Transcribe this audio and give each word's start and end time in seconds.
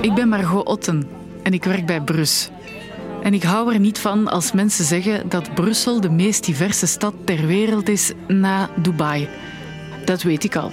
Ik 0.00 0.14
ben 0.14 0.28
Margot 0.28 0.66
Otten 0.66 1.08
en 1.42 1.52
ik 1.52 1.64
werk 1.64 1.86
bij 1.86 2.00
Brus. 2.00 2.50
En 3.22 3.34
ik 3.34 3.42
hou 3.42 3.72
er 3.72 3.80
niet 3.80 3.98
van 3.98 4.28
als 4.28 4.52
mensen 4.52 4.84
zeggen 4.84 5.28
dat 5.28 5.54
Brussel 5.54 6.00
de 6.00 6.10
meest 6.10 6.44
diverse 6.44 6.86
stad 6.86 7.14
ter 7.24 7.46
wereld 7.46 7.88
is 7.88 8.12
na 8.28 8.70
Dubai. 8.76 9.28
Dat 10.04 10.22
weet 10.22 10.44
ik 10.44 10.56
al. 10.56 10.72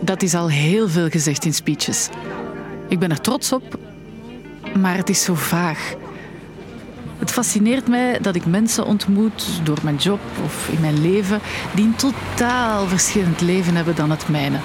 Dat 0.00 0.22
is 0.22 0.34
al 0.34 0.50
heel 0.50 0.88
veel 0.88 1.08
gezegd 1.08 1.44
in 1.44 1.54
speeches. 1.54 2.08
Ik 2.88 2.98
ben 2.98 3.10
er 3.10 3.20
trots 3.20 3.52
op, 3.52 3.78
maar 4.78 4.96
het 4.96 5.08
is 5.08 5.22
zo 5.22 5.34
vaag. 5.34 5.94
Het 7.18 7.30
fascineert 7.30 7.88
mij 7.88 8.18
dat 8.20 8.34
ik 8.34 8.46
mensen 8.46 8.86
ontmoet 8.86 9.60
door 9.62 9.78
mijn 9.82 9.96
job 9.96 10.20
of 10.44 10.68
in 10.68 10.80
mijn 10.80 11.00
leven 11.00 11.40
die 11.74 11.84
een 11.84 11.96
totaal 11.96 12.86
verschillend 12.86 13.40
leven 13.40 13.76
hebben 13.76 13.94
dan 13.94 14.10
het 14.10 14.28
mijne. 14.28 14.58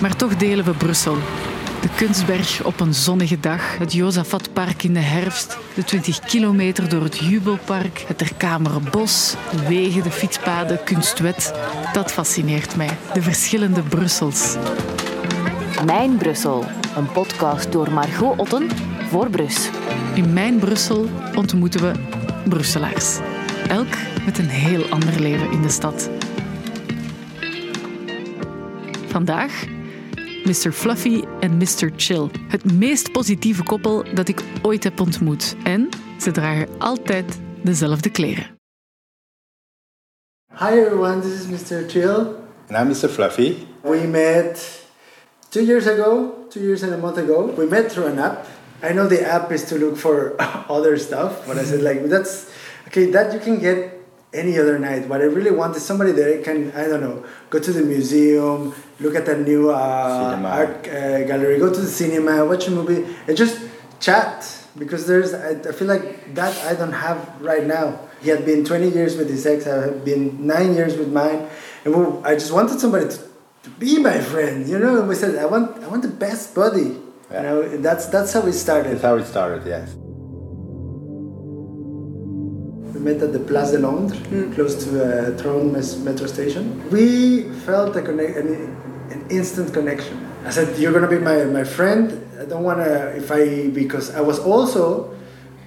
Maar 0.00 0.16
toch 0.16 0.36
delen 0.36 0.64
we 0.64 0.72
Brussel. 0.72 1.16
De 1.80 1.88
Kunstberg 1.96 2.64
op 2.64 2.80
een 2.80 2.94
zonnige 2.94 3.40
dag, 3.40 3.78
het 3.78 3.92
Jozafatpark 3.92 4.82
in 4.82 4.94
de 4.94 5.00
herfst, 5.00 5.58
de 5.74 5.84
20 5.84 6.20
kilometer 6.20 6.88
door 6.88 7.02
het 7.02 7.18
Jubelpark, 7.18 8.04
het 8.06 8.18
Terkamere 8.18 8.80
Bos, 8.90 9.34
de 9.50 9.68
wegen, 9.68 10.02
de 10.02 10.10
fietspaden, 10.10 10.84
Kunstwet. 10.84 11.54
Dat 11.92 12.12
fascineert 12.12 12.76
mij, 12.76 12.90
de 13.12 13.22
verschillende 13.22 13.82
Brussels. 13.82 14.56
Mijn 15.84 16.16
Brussel, 16.16 16.64
een 16.96 17.12
podcast 17.12 17.72
door 17.72 17.92
Margot 17.92 18.38
Otten 18.38 18.68
voor 19.08 19.30
Brus. 19.30 19.70
In 20.14 20.32
Mijn 20.32 20.58
Brussel 20.58 21.08
ontmoeten 21.34 21.80
we 21.80 21.92
Brusselaars. 22.48 23.18
Elk 23.68 23.94
met 24.24 24.38
een 24.38 24.48
heel 24.48 24.84
ander 24.90 25.20
leven 25.20 25.50
in 25.50 25.62
de 25.62 25.68
stad. 25.68 26.10
Vandaag 29.06 29.64
Mr. 30.46 30.72
Fluffy 30.72 31.24
en 31.40 31.56
Mr. 31.56 31.90
Chill. 31.96 32.30
Het 32.48 32.72
meest 32.72 33.12
positieve 33.12 33.62
koppel 33.62 34.04
dat 34.14 34.28
ik 34.28 34.42
ooit 34.62 34.84
heb 34.84 35.00
ontmoet. 35.00 35.56
En 35.64 35.88
ze 36.20 36.30
dragen 36.30 36.68
altijd 36.78 37.38
dezelfde 37.62 38.10
kleren. 38.10 38.46
Hi 40.58 40.66
everyone, 40.66 41.20
this 41.20 41.32
is 41.32 41.46
Mr. 41.46 41.88
Chill. 41.88 42.14
And 42.68 42.78
I'm 42.78 42.86
Mr. 42.88 43.08
Fluffy. 43.08 43.54
We 43.82 44.06
met 44.06 44.82
two 45.48 45.64
years 45.64 45.86
ago, 45.86 46.34
two 46.48 46.62
years 46.62 46.82
and 46.82 46.92
a 46.92 46.96
month 46.96 47.18
ago. 47.18 47.54
We 47.56 47.66
met 47.66 47.92
through 47.92 48.10
an 48.10 48.18
app. 48.18 48.46
I 48.82 48.92
know 48.92 49.08
the 49.08 49.26
app 49.26 49.52
is 49.52 49.64
to 49.64 49.78
look 49.78 49.96
for 49.96 50.34
other 50.68 50.98
stuff, 50.98 51.46
but 51.46 51.56
I 51.56 51.64
said 51.64 51.82
like 51.82 52.08
that's 52.08 52.46
okay. 52.86 53.10
That 53.10 53.32
you 53.32 53.40
can 53.40 53.58
get 53.58 54.05
any 54.36 54.58
other 54.58 54.78
night. 54.78 55.08
What 55.08 55.20
I 55.20 55.24
really 55.24 55.50
want 55.50 55.76
is 55.76 55.84
somebody 55.84 56.12
that 56.12 56.44
can 56.44 56.72
I 56.72 56.86
don't 56.86 57.00
know 57.00 57.24
go 57.50 57.58
to 57.58 57.72
the 57.72 57.82
museum, 57.82 58.74
look 59.00 59.14
at 59.14 59.26
the 59.26 59.36
new 59.36 59.70
uh, 59.70 60.42
art 60.44 60.86
uh, 60.88 61.24
gallery, 61.24 61.58
go 61.58 61.72
to 61.72 61.80
the 61.80 61.88
cinema, 61.88 62.44
watch 62.44 62.68
a 62.68 62.70
movie, 62.70 63.06
and 63.26 63.36
just 63.36 63.60
chat 64.00 64.46
because 64.78 65.06
there's 65.06 65.34
I, 65.34 65.50
I 65.68 65.72
feel 65.72 65.88
like 65.88 66.34
that 66.34 66.56
I 66.64 66.74
don't 66.74 66.92
have 66.92 67.40
right 67.40 67.64
now. 67.64 68.00
He 68.22 68.30
had 68.30 68.44
been 68.44 68.64
20 68.64 68.88
years 68.88 69.16
with 69.16 69.28
his 69.28 69.46
ex. 69.46 69.66
I 69.66 69.86
have 69.86 70.04
been 70.04 70.46
nine 70.46 70.74
years 70.74 70.96
with 70.96 71.12
mine, 71.12 71.48
and 71.84 71.94
we, 71.94 72.24
I 72.24 72.34
just 72.34 72.52
wanted 72.52 72.80
somebody 72.80 73.08
to, 73.08 73.18
to 73.64 73.70
be 73.78 73.98
my 73.98 74.20
friend. 74.20 74.68
You 74.68 74.78
know, 74.78 74.98
and 75.00 75.08
we 75.08 75.14
said 75.14 75.36
I 75.36 75.46
want 75.46 75.82
I 75.82 75.88
want 75.88 76.02
the 76.02 76.08
best 76.08 76.54
buddy. 76.54 76.96
Yeah. 77.30 77.36
You 77.36 77.42
know, 77.42 77.76
that's 77.78 78.06
that's 78.06 78.32
how 78.32 78.46
it 78.46 78.52
started. 78.54 78.92
That's 78.92 79.02
how 79.02 79.16
it 79.16 79.26
started. 79.26 79.66
Yes. 79.66 79.96
Met 83.06 83.22
at 83.22 83.32
the 83.32 83.38
Place 83.38 83.70
de 83.70 83.78
Londres, 83.78 84.18
mm. 84.18 84.52
close 84.54 84.74
to 84.84 84.90
uh, 84.98 85.30
Trône 85.40 85.70
metro 86.04 86.26
station. 86.26 86.64
We 86.90 87.44
felt 87.64 87.94
a 87.94 88.02
connect, 88.02 88.36
an, 88.36 88.48
an 89.14 89.20
instant 89.30 89.72
connection. 89.72 90.16
I 90.44 90.50
said, 90.50 90.76
"You're 90.76 90.92
gonna 90.92 91.12
be 91.16 91.20
my, 91.30 91.44
my 91.44 91.62
friend. 91.62 92.04
I 92.42 92.44
don't 92.50 92.64
wanna 92.64 92.90
if 93.22 93.30
I 93.30 93.68
because 93.82 94.06
I 94.20 94.22
was 94.30 94.38
also 94.40 95.14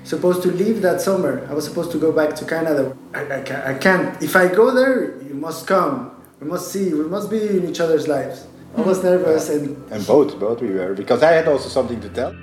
supposed 0.03 0.41
to 0.45 0.49
leave 0.51 0.81
that 0.81 0.99
summer. 0.99 1.47
I 1.49 1.53
was 1.53 1.63
supposed 1.69 1.91
to 1.95 1.99
go 2.05 2.11
back 2.11 2.35
to 2.39 2.43
Canada. 2.45 2.83
I, 3.13 3.21
I, 3.37 3.71
I 3.71 3.73
can't. 3.85 4.21
If 4.21 4.35
I 4.35 4.45
go 4.61 4.65
there, 4.71 4.99
you 5.29 5.35
must 5.47 5.65
come. 5.65 6.11
We 6.41 6.47
must 6.47 6.65
see. 6.73 6.93
We 6.93 7.07
must 7.15 7.29
be 7.29 7.41
in 7.57 7.63
each 7.69 7.79
other's 7.79 8.07
lives." 8.07 8.47
I 8.77 8.81
was 8.81 9.03
nervous 9.03 9.49
and 9.49 9.65
and 9.93 10.01
both 10.05 10.39
both 10.39 10.59
we 10.61 10.71
were 10.77 10.93
because 10.93 11.23
I 11.23 11.31
had 11.39 11.47
also 11.47 11.69
something 11.69 11.99
to 12.01 12.09
tell. 12.09 12.33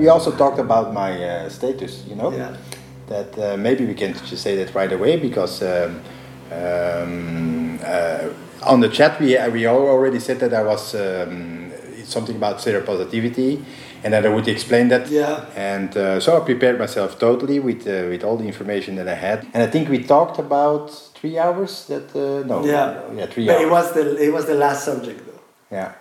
We 0.00 0.08
also 0.08 0.30
talked 0.36 0.58
about 0.58 0.92
my 0.92 1.12
uh, 1.22 1.48
status, 1.48 2.04
you 2.08 2.16
know, 2.16 2.32
yeah. 2.32 2.56
that 3.08 3.38
uh, 3.38 3.56
maybe 3.56 3.84
we 3.84 3.94
can 3.94 4.14
just 4.14 4.42
say 4.42 4.56
that 4.56 4.74
right 4.74 4.92
away 4.92 5.16
because 5.16 5.62
um, 5.62 6.00
um, 6.50 7.78
uh, 7.84 8.28
on 8.62 8.80
the 8.80 8.88
chat 8.88 9.20
we 9.20 9.36
we 9.50 9.66
all 9.66 9.86
already 9.88 10.20
said 10.20 10.38
that 10.40 10.52
I 10.54 10.62
was 10.62 10.94
um, 10.94 11.72
something 12.04 12.36
about 12.36 12.58
seropositivity 12.58 13.62
and 14.02 14.12
that 14.14 14.24
I 14.24 14.28
would 14.28 14.48
explain 14.48 14.88
that. 14.88 15.08
Yeah. 15.08 15.44
And 15.54 15.96
uh, 15.96 16.20
so 16.20 16.36
I 16.36 16.40
prepared 16.44 16.78
myself 16.78 17.18
totally 17.18 17.60
with 17.60 17.86
uh, 17.86 18.08
with 18.08 18.24
all 18.24 18.36
the 18.36 18.46
information 18.46 18.96
that 18.96 19.08
I 19.08 19.14
had, 19.14 19.46
and 19.52 19.62
I 19.62 19.66
think 19.66 19.88
we 19.88 19.98
talked 20.02 20.38
about 20.38 20.90
three 21.18 21.38
hours. 21.38 21.86
That 21.86 22.08
uh, 22.16 22.46
no. 22.46 22.64
Yeah. 22.64 23.00
Yeah, 23.14 23.26
three 23.26 23.46
but 23.46 23.56
hours. 23.56 23.66
it 23.66 23.70
was 23.70 23.92
the 23.92 24.04
it 24.26 24.32
was 24.32 24.44
the 24.46 24.54
last 24.54 24.84
subject 24.84 25.20
though. 25.26 25.42
Yeah. 25.76 25.92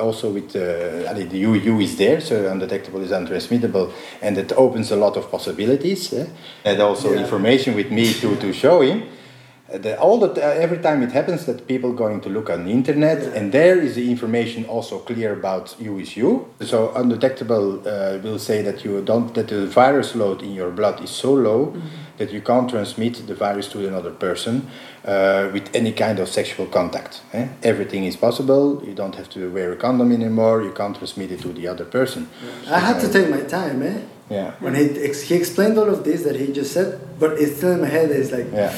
Also 0.00 0.30
with 0.30 0.54
uh, 0.56 1.14
the 1.14 1.44
UU 1.44 1.80
is 1.80 1.96
there, 1.96 2.20
so 2.20 2.34
undetectable 2.50 3.00
is 3.00 3.10
untransmittable, 3.10 3.92
and 4.20 4.36
it 4.36 4.52
opens 4.56 4.90
a 4.90 4.96
lot 4.96 5.16
of 5.16 5.30
possibilities. 5.30 6.12
Eh? 6.12 6.26
And 6.64 6.80
also 6.80 7.12
Yeah. 7.12 7.20
information 7.22 7.74
with 7.74 7.90
me 7.90 8.12
to, 8.20 8.36
to 8.36 8.52
show 8.52 8.82
him. 8.82 9.02
Uh, 9.02 9.78
The, 9.78 9.96
all 9.98 10.18
that 10.18 10.36
uh, 10.36 10.62
every 10.64 10.78
time 10.78 11.02
it 11.02 11.12
happens 11.12 11.44
that 11.46 11.66
people 11.66 11.92
going 11.94 12.20
to 12.20 12.28
look 12.28 12.50
on 12.50 12.64
the 12.64 12.70
internet, 12.70 13.22
Yeah. 13.22 13.36
and 13.38 13.52
there 13.52 13.78
is 13.80 13.94
the 13.94 14.10
information 14.10 14.66
also 14.68 14.98
clear 14.98 15.32
about 15.32 15.76
you 15.80 15.98
is 15.98 16.14
you. 16.16 16.44
So 16.60 16.92
undetectable 16.94 17.80
uh, 17.86 18.18
will 18.22 18.38
say 18.38 18.62
that 18.62 18.84
you 18.84 19.00
don't 19.00 19.32
that 19.34 19.48
the 19.48 19.66
virus 19.66 20.14
load 20.14 20.42
in 20.42 20.52
your 20.54 20.70
blood 20.70 21.00
is 21.02 21.10
so 21.10 21.32
low 21.32 21.72
that 22.18 22.32
you 22.32 22.40
can't 22.40 22.68
transmit 22.70 23.26
the 23.26 23.34
virus 23.34 23.68
to 23.68 23.86
another 23.88 24.10
person 24.10 24.66
uh, 25.04 25.48
with 25.52 25.74
any 25.74 25.92
kind 25.92 26.18
of 26.18 26.28
sexual 26.28 26.66
contact. 26.66 27.22
eh? 27.32 27.48
Everything 27.62 28.04
is 28.04 28.16
possible. 28.16 28.82
You 28.84 28.94
don't 28.94 29.14
have 29.14 29.28
to 29.30 29.50
wear 29.52 29.72
a 29.72 29.76
condom 29.76 30.12
anymore. 30.12 30.62
You 30.62 30.72
can't 30.72 30.96
transmit 30.96 31.32
it 31.32 31.40
to 31.42 31.48
the 31.52 31.66
other 31.68 31.84
person. 31.84 32.28
I 32.70 32.78
had 32.78 33.00
to 33.00 33.08
take 33.12 33.28
my 33.30 33.40
time, 33.42 33.82
eh? 33.82 33.98
Yeah. 34.30 34.52
When 34.60 34.74
he 34.74 34.84
ex- 35.02 35.22
he 35.22 35.34
explained 35.34 35.76
all 35.78 35.90
of 35.90 36.04
this 36.04 36.22
that 36.22 36.36
he 36.36 36.52
just 36.52 36.72
said, 36.72 37.00
but 37.18 37.32
it's 37.32 37.56
still 37.56 37.72
in 37.72 37.80
my 37.80 37.88
head. 37.88 38.10
It's 38.10 38.30
like, 38.32 38.46
Yeah. 38.52 38.72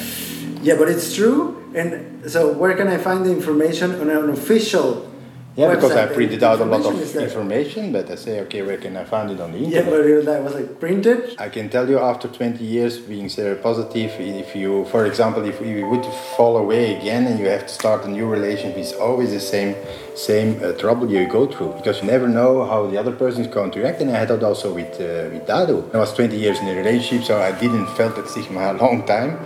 yeah, 0.63 0.77
but 0.77 0.89
it's 0.89 1.15
true. 1.15 1.63
And 1.75 2.29
so, 2.31 2.53
where 2.53 2.75
can 2.77 2.89
I 2.89 2.99
find 2.99 3.25
the 3.27 3.31
information 3.33 3.95
on 4.01 4.09
an 4.11 4.31
official? 4.31 5.11
Yeah, 5.57 5.73
because 5.73 5.93
I 5.93 6.07
printed 6.07 6.43
out 6.43 6.61
a 6.61 6.65
lot 6.65 6.85
of 6.85 7.17
information, 7.17 7.93
but 7.93 8.11
I 8.11 8.17
say, 8.17 8.41
okay, 8.41 8.63
where 8.63 8.77
can 8.77 8.97
I 8.97 9.05
find 9.05 9.31
it 9.31 9.41
on 9.41 9.53
the 9.53 9.59
internet? 9.59 9.85
Yeah, 9.85 9.91
but 9.91 10.01
it 10.05 10.17
was 10.17 10.27
like, 10.27 10.43
was 10.43 10.55
like 10.55 10.81
printed. 10.81 11.37
I 11.39 11.49
can 11.49 11.69
tell 11.69 11.89
you 11.89 12.01
after 12.01 12.27
20 12.27 12.65
years 12.65 12.99
being 12.99 13.27
seropositive, 13.27 14.19
if 14.19 14.57
you, 14.57 14.85
for 14.87 15.07
example, 15.07 15.45
if 15.45 15.61
you 15.61 15.87
would 15.87 16.05
fall 16.37 16.57
away 16.57 16.97
again 16.99 17.29
and 17.29 17.39
you 17.39 17.47
have 17.47 17.69
to 17.69 17.73
start 17.73 18.05
a 18.05 18.09
new 18.09 18.27
relationship, 18.27 18.77
it's 18.79 18.95
always 18.95 19.31
the 19.31 19.41
same 19.41 19.77
same 20.17 20.63
uh, 20.63 20.73
trouble 20.73 21.11
you 21.11 21.27
go 21.29 21.47
through 21.47 21.73
because 21.73 22.01
you 22.01 22.07
never 22.07 22.29
know 22.29 22.65
how 22.65 22.87
the 22.87 22.97
other 22.97 23.11
person 23.13 23.43
is 23.43 23.49
going 23.49 23.71
to 23.73 23.81
react. 23.81 24.01
And 24.01 24.11
I 24.11 24.19
had 24.19 24.29
that 24.29 24.43
also 24.43 24.75
with 24.75 24.95
uh, 24.95 25.31
with 25.33 25.47
Dado. 25.47 25.89
I 25.95 25.99
was 25.99 26.13
20 26.15 26.37
years 26.37 26.59
in 26.59 26.67
a 26.67 26.75
relationship, 26.75 27.25
so 27.27 27.41
I 27.41 27.53
didn't 27.53 27.87
felt 27.97 28.17
that 28.17 28.29
stigma 28.29 28.73
a 28.73 28.75
long 28.75 29.07
time. 29.07 29.39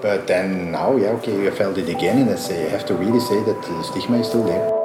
But 0.00 0.28
then 0.28 0.70
now, 0.70 0.94
yeah, 0.96 1.18
okay, 1.18 1.48
I 1.48 1.50
felt 1.50 1.76
it 1.78 1.88
again, 1.88 2.18
and 2.22 2.30
I 2.30 2.36
say 2.36 2.66
I 2.66 2.68
have 2.68 2.86
to 2.86 2.94
really 2.94 3.20
say 3.20 3.42
that 3.42 3.62
the 3.62 3.82
stigma 3.82 4.18
is 4.18 4.28
still 4.28 4.44
there. 4.44 4.75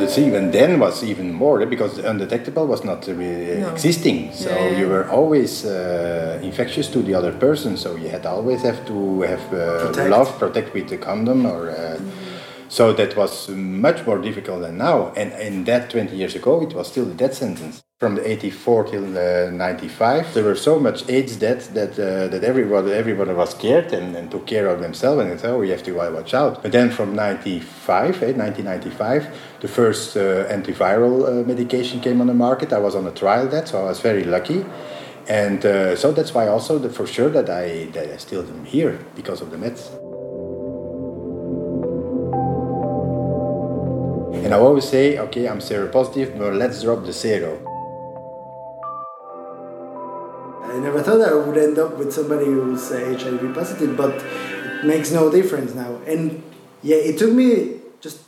The 0.00 0.06
thing 0.06 0.26
even 0.28 0.50
then 0.50 0.80
was 0.80 1.04
even 1.04 1.32
more 1.32 1.60
eh, 1.60 1.66
because 1.66 1.98
undetectable 1.98 2.66
was 2.66 2.84
not 2.84 3.06
really 3.06 3.60
No. 3.60 3.68
existing. 3.68 4.32
So 4.32 4.48
Yeah, 4.48 4.70
yeah, 4.70 4.78
you 4.80 4.88
were 4.88 5.06
always 5.10 5.64
uh, 5.64 6.40
infectious 6.42 6.88
to 6.94 7.02
the 7.02 7.14
other 7.14 7.32
person. 7.32 7.76
So 7.76 7.96
you 7.96 8.08
had 8.08 8.24
always 8.24 8.62
have 8.62 8.80
to 8.86 9.20
have 9.22 9.44
uh, 9.52 9.86
Protect. 9.86 10.08
love, 10.10 10.28
protect 10.38 10.68
with 10.74 10.88
the 10.88 10.96
condom, 10.98 11.44
or 11.44 11.70
uh, 11.70 11.98
so 12.68 12.92
that 12.94 13.16
was 13.16 13.48
much 13.86 14.06
more 14.06 14.18
difficult 14.18 14.62
than 14.62 14.78
now. 14.78 15.12
And 15.16 15.32
in 15.48 15.64
that 15.64 15.90
20 15.90 16.16
years 16.16 16.34
ago, 16.34 16.62
it 16.62 16.72
was 16.74 16.86
still 16.88 17.04
the 17.04 17.14
death 17.14 17.34
sentence. 17.34 17.82
From 18.00 18.14
the 18.14 18.26
84 18.26 18.84
till 18.84 19.18
uh, 19.18 19.50
95, 19.50 20.32
there 20.32 20.42
were 20.42 20.54
so 20.56 20.80
much 20.80 21.06
AIDS 21.10 21.36
deaths 21.36 21.66
that 21.76 21.98
uh, 21.98 22.28
that 22.28 22.42
everybody 22.42 22.92
everybody 22.92 23.34
was 23.34 23.50
scared 23.50 23.92
and, 23.92 24.16
and 24.16 24.30
took 24.30 24.46
care 24.46 24.68
of 24.68 24.80
themselves 24.80 25.20
and 25.20 25.38
said, 25.38 25.50
oh, 25.50 25.58
we 25.58 25.68
have 25.68 25.82
to 25.82 25.92
watch 25.92 26.32
out. 26.32 26.62
But 26.62 26.72
then 26.72 26.88
from 26.90 27.14
95, 27.14 28.22
eh, 28.22 28.32
1995, 28.32 29.28
the 29.60 29.68
first 29.68 30.16
uh, 30.16 30.48
antiviral 30.48 31.28
uh, 31.28 31.46
medication 31.46 32.00
came 32.00 32.22
on 32.22 32.28
the 32.28 32.32
market. 32.32 32.72
I 32.72 32.78
was 32.78 32.94
on 32.94 33.06
a 33.06 33.10
trial 33.10 33.46
that, 33.48 33.68
so 33.68 33.82
I 33.82 33.84
was 33.90 34.00
very 34.00 34.24
lucky. 34.24 34.64
And 35.28 35.62
uh, 35.66 35.94
so 35.94 36.10
that's 36.10 36.32
why 36.32 36.48
also 36.48 36.78
the, 36.78 36.88
for 36.88 37.06
sure 37.06 37.28
that 37.28 37.50
I 37.50 37.90
that 37.92 38.08
I 38.14 38.16
still 38.16 38.48
am 38.48 38.64
here 38.64 38.98
because 39.14 39.42
of 39.42 39.50
the 39.50 39.58
meds. 39.58 39.90
And 44.42 44.54
I 44.54 44.58
always 44.58 44.88
say, 44.88 45.18
okay, 45.18 45.46
I'm 45.50 45.58
seropositive, 45.58 46.38
but 46.38 46.54
let's 46.54 46.82
drop 46.82 47.04
the 47.04 47.12
zero. 47.12 47.69
Never 50.90 51.02
thought 51.02 51.20
I 51.20 51.34
would 51.34 51.56
end 51.56 51.78
up 51.78 51.96
with 51.96 52.12
somebody 52.12 52.46
who's 52.46 52.90
uh, 52.90 53.16
HIV 53.18 53.54
positive, 53.54 53.96
but 53.96 54.14
it 54.16 54.84
makes 54.84 55.10
no 55.12 55.30
difference 55.30 55.74
now. 55.74 56.00
And 56.06 56.42
yeah, 56.82 56.96
it 56.96 57.18
took 57.18 57.32
me 57.32 57.80
just 58.00 58.20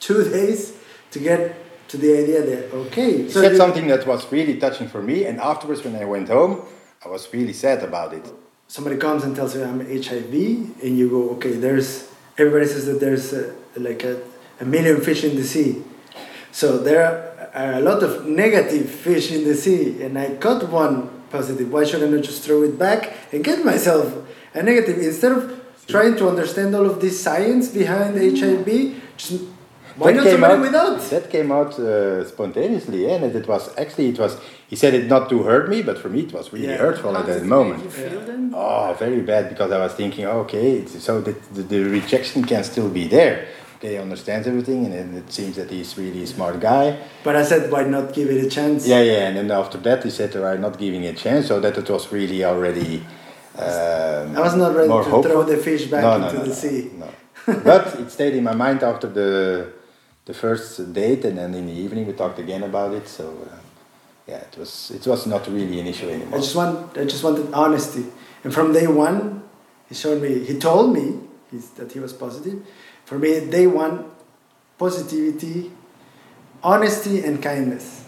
two 0.00 0.24
days 0.36 0.74
to 1.12 1.18
get 1.18 1.56
to 1.88 1.96
the 1.96 2.18
idea 2.22 2.42
that 2.42 2.74
okay. 2.74 3.22
He 3.24 3.30
said 3.30 3.56
something 3.56 3.86
that 3.88 4.06
was 4.06 4.30
really 4.32 4.58
touching 4.58 4.88
for 4.88 5.02
me, 5.02 5.26
and 5.26 5.38
afterwards, 5.40 5.84
when 5.84 5.94
I 5.96 6.04
went 6.04 6.28
home, 6.28 6.62
I 7.04 7.08
was 7.08 7.32
really 7.32 7.52
sad 7.52 7.82
about 7.82 8.12
it. 8.14 8.26
Somebody 8.66 8.96
comes 8.96 9.24
and 9.24 9.36
tells 9.36 9.54
you 9.54 9.62
I'm 9.64 9.80
HIV, 9.80 10.34
and 10.82 10.98
you 10.98 11.10
go, 11.10 11.30
okay, 11.36 11.52
there's 11.52 12.08
everybody 12.38 12.66
says 12.66 12.86
that 12.86 12.98
there's 12.98 13.32
a, 13.32 13.54
like 13.76 14.02
a, 14.04 14.22
a 14.60 14.64
million 14.64 15.00
fish 15.00 15.22
in 15.24 15.36
the 15.36 15.44
sea. 15.44 15.82
So 16.50 16.78
there 16.78 17.50
are 17.54 17.74
a 17.74 17.80
lot 17.80 18.02
of 18.02 18.26
negative 18.26 18.88
fish 18.90 19.30
in 19.30 19.44
the 19.44 19.54
sea, 19.54 20.02
and 20.02 20.18
I 20.18 20.36
caught 20.36 20.68
one 20.70 21.21
positive. 21.32 21.66
Why 21.72 21.82
should 21.88 22.02
I 22.06 22.08
not 22.14 22.22
just 22.30 22.40
throw 22.44 22.62
it 22.68 22.78
back 22.78 23.00
and 23.32 23.42
get 23.42 23.64
myself 23.72 24.06
a 24.54 24.62
negative 24.62 24.98
instead 25.10 25.32
of 25.38 25.42
trying 25.94 26.14
to 26.20 26.28
understand 26.32 26.70
all 26.76 26.86
of 26.92 27.00
this 27.04 27.16
science 27.26 27.66
behind 27.80 28.10
HIV? 28.38 28.68
Just 29.16 29.42
why 29.96 30.12
that 30.12 30.16
not 30.18 30.24
came 30.24 30.32
somebody 30.32 30.54
out, 30.54 30.60
without? 30.68 31.00
That 31.14 31.26
came 31.36 31.50
out 31.58 31.72
uh, 31.78 32.24
spontaneously, 32.32 32.98
yeah, 33.06 33.16
and 33.24 33.34
it 33.40 33.46
was 33.46 33.62
actually 33.82 34.08
it 34.14 34.18
was. 34.18 34.32
He 34.72 34.76
said 34.82 34.94
it 34.94 35.06
not 35.14 35.28
to 35.32 35.42
hurt 35.42 35.68
me, 35.68 35.82
but 35.82 35.96
for 36.02 36.08
me 36.08 36.20
it 36.20 36.32
was 36.32 36.50
really 36.54 36.68
Yeah. 36.68 36.78
hurtful 36.86 37.12
How 37.12 37.20
at 37.20 37.26
did 37.26 37.40
that 37.42 37.46
moment. 37.56 37.76
make 37.76 37.84
you 37.84 37.90
feel 37.90 38.20
then? 38.30 38.52
Oh, 38.54 38.96
very 38.98 39.20
bad 39.20 39.50
because 39.52 39.70
I 39.70 39.78
was 39.84 39.92
thinking, 39.92 40.24
okay, 40.44 40.66
it's, 40.78 40.94
so 41.08 41.20
that 41.26 41.36
the, 41.54 41.62
the 41.62 41.80
rejection 41.98 42.42
can 42.44 42.62
still 42.64 42.88
be 42.88 43.06
there. 43.16 43.36
He 43.82 43.96
understands 43.96 44.46
everything, 44.46 44.84
and 44.86 44.92
then 44.94 45.14
it 45.14 45.32
seems 45.32 45.56
that 45.56 45.68
he's 45.68 45.98
really 45.98 46.22
a 46.22 46.26
smart 46.26 46.60
guy. 46.60 46.96
But 47.24 47.34
I 47.34 47.42
said, 47.42 47.70
why 47.72 47.82
not 47.82 48.14
give 48.14 48.28
it 48.30 48.40
a 48.44 48.48
chance? 48.48 48.86
Yeah, 48.86 49.02
yeah, 49.02 49.26
and 49.28 49.36
then 49.36 49.50
after 49.50 49.76
that, 49.78 50.04
he 50.04 50.10
said, 50.10 50.36
"I'm 50.36 50.60
not 50.60 50.78
giving 50.78 51.02
it 51.02 51.16
a 51.16 51.18
chance," 51.24 51.48
so 51.48 51.58
that 51.60 51.76
it 51.76 51.88
was 51.90 52.04
really 52.12 52.44
already. 52.44 53.04
Um, 53.58 54.36
I 54.38 54.40
was 54.40 54.54
not 54.54 54.74
ready 54.74 54.88
to 54.88 54.94
hopeful. 54.94 55.22
throw 55.24 55.42
the 55.42 55.56
fish 55.58 55.86
back 55.86 56.02
No, 56.02 56.14
into 56.14 56.36
no, 56.36 56.42
the 56.42 56.48
no, 56.48 56.54
sea. 56.54 56.90
No, 57.02 57.08
but 57.64 57.84
it 58.00 58.10
stayed 58.10 58.34
in 58.34 58.44
my 58.44 58.54
mind 58.54 58.82
after 58.82 59.08
the 59.08 59.30
the 60.26 60.34
first 60.34 60.92
date, 60.92 61.24
and 61.24 61.36
then 61.38 61.52
in 61.54 61.66
the 61.66 61.72
evening 61.84 62.06
we 62.06 62.12
talked 62.12 62.38
again 62.38 62.62
about 62.62 62.94
it. 62.94 63.06
So 63.08 63.24
uh, 63.50 63.56
yeah, 64.30 64.36
it 64.48 64.56
was 64.56 64.92
it 64.94 65.04
was 65.06 65.26
not 65.26 65.42
really 65.48 65.80
an 65.80 65.86
issue 65.88 66.08
anymore. 66.08 66.38
I 66.38 66.40
just 66.40 66.54
want 66.54 66.96
I 66.96 67.04
just 67.04 67.24
wanted 67.24 67.52
honesty. 67.52 68.04
And 68.44 68.54
from 68.54 68.72
day 68.72 68.86
one, 68.86 69.42
he 69.88 69.94
showed 69.94 70.22
me. 70.22 70.44
He 70.50 70.54
told 70.58 70.92
me 70.94 71.06
that 71.78 71.92
he 71.92 72.00
was 72.00 72.12
positive. 72.12 72.58
For 73.04 73.18
me, 73.18 73.50
day 73.50 73.66
one, 73.66 74.06
positivity, 74.78 75.72
honesty, 76.62 77.24
and 77.24 77.42
kindness. 77.42 78.06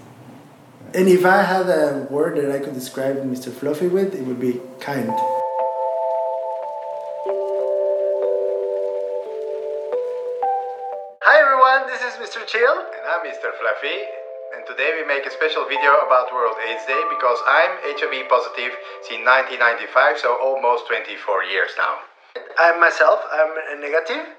And 0.95 1.09
if 1.09 1.27
I 1.27 1.43
had 1.43 1.69
a 1.69 2.07
word 2.09 2.39
that 2.39 2.55
I 2.55 2.61
could 2.61 2.75
describe 2.75 3.17
Mr. 3.27 3.51
Fluffy 3.51 3.89
with, 3.89 4.15
it 4.15 4.23
would 4.23 4.39
be 4.39 4.61
kind. 4.79 5.11
Hi 11.27 11.43
everyone, 11.43 11.91
this 11.91 12.01
is 12.07 12.15
Mr. 12.23 12.47
Chill. 12.47 12.79
And 12.79 13.03
I'm 13.11 13.27
Mr. 13.27 13.51
Fluffy, 13.59 13.99
and 14.55 14.63
today 14.65 14.95
we 14.95 15.03
make 15.11 15.27
a 15.27 15.33
special 15.35 15.67
video 15.67 16.07
about 16.07 16.33
World 16.33 16.55
AIDS 16.71 16.87
Day 16.87 17.03
because 17.11 17.39
I'm 17.51 17.99
HIV 17.99 18.31
positive 18.31 18.79
since 19.11 19.27
1995, 19.27 20.19
so 20.23 20.39
almost 20.39 20.87
24 20.87 21.43
years 21.51 21.75
now. 21.77 21.99
I'm 22.63 22.79
myself, 22.79 23.19
I'm 23.33 23.51
a 23.75 23.81
negative. 23.83 24.31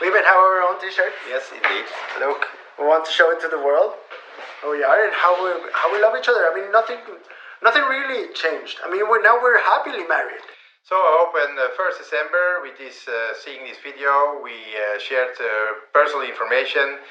We 0.00 0.08
even 0.08 0.24
have 0.24 0.36
our 0.36 0.60
own 0.60 0.80
t-shirt. 0.80 1.12
Yes, 1.28 1.48
indeed. 1.54 1.88
Look, 2.20 2.44
we 2.78 2.84
want 2.84 3.04
to 3.06 3.12
show 3.12 3.32
it 3.32 3.40
to 3.40 3.48
the 3.48 3.56
world 3.56 3.96
who 4.62 4.76
we 4.76 4.84
are 4.84 5.04
and 5.04 5.14
how 5.14 5.32
we 5.40 5.50
how 5.72 5.88
we 5.92 6.00
love 6.00 6.12
each 6.18 6.28
other. 6.28 6.44
I 6.44 6.52
mean, 6.52 6.70
nothing, 6.70 7.00
nothing 7.62 7.84
really 7.88 8.32
changed. 8.34 8.80
I 8.84 8.90
mean, 8.92 9.08
we're 9.08 9.22
now 9.22 9.40
we're 9.40 9.60
happily 9.60 10.04
married. 10.04 10.44
So 10.84 10.94
I 10.94 11.10
hope 11.18 11.34
on 11.34 11.56
the 11.56 11.74
1st 11.74 11.98
December, 11.98 12.62
with 12.62 12.78
this 12.78 13.08
uh, 13.08 13.34
seeing 13.42 13.66
this 13.66 13.82
video, 13.82 14.38
we 14.38 14.54
uh, 14.54 15.02
shared 15.02 15.34
uh, 15.34 15.82
personal 15.90 16.22
information. 16.22 17.02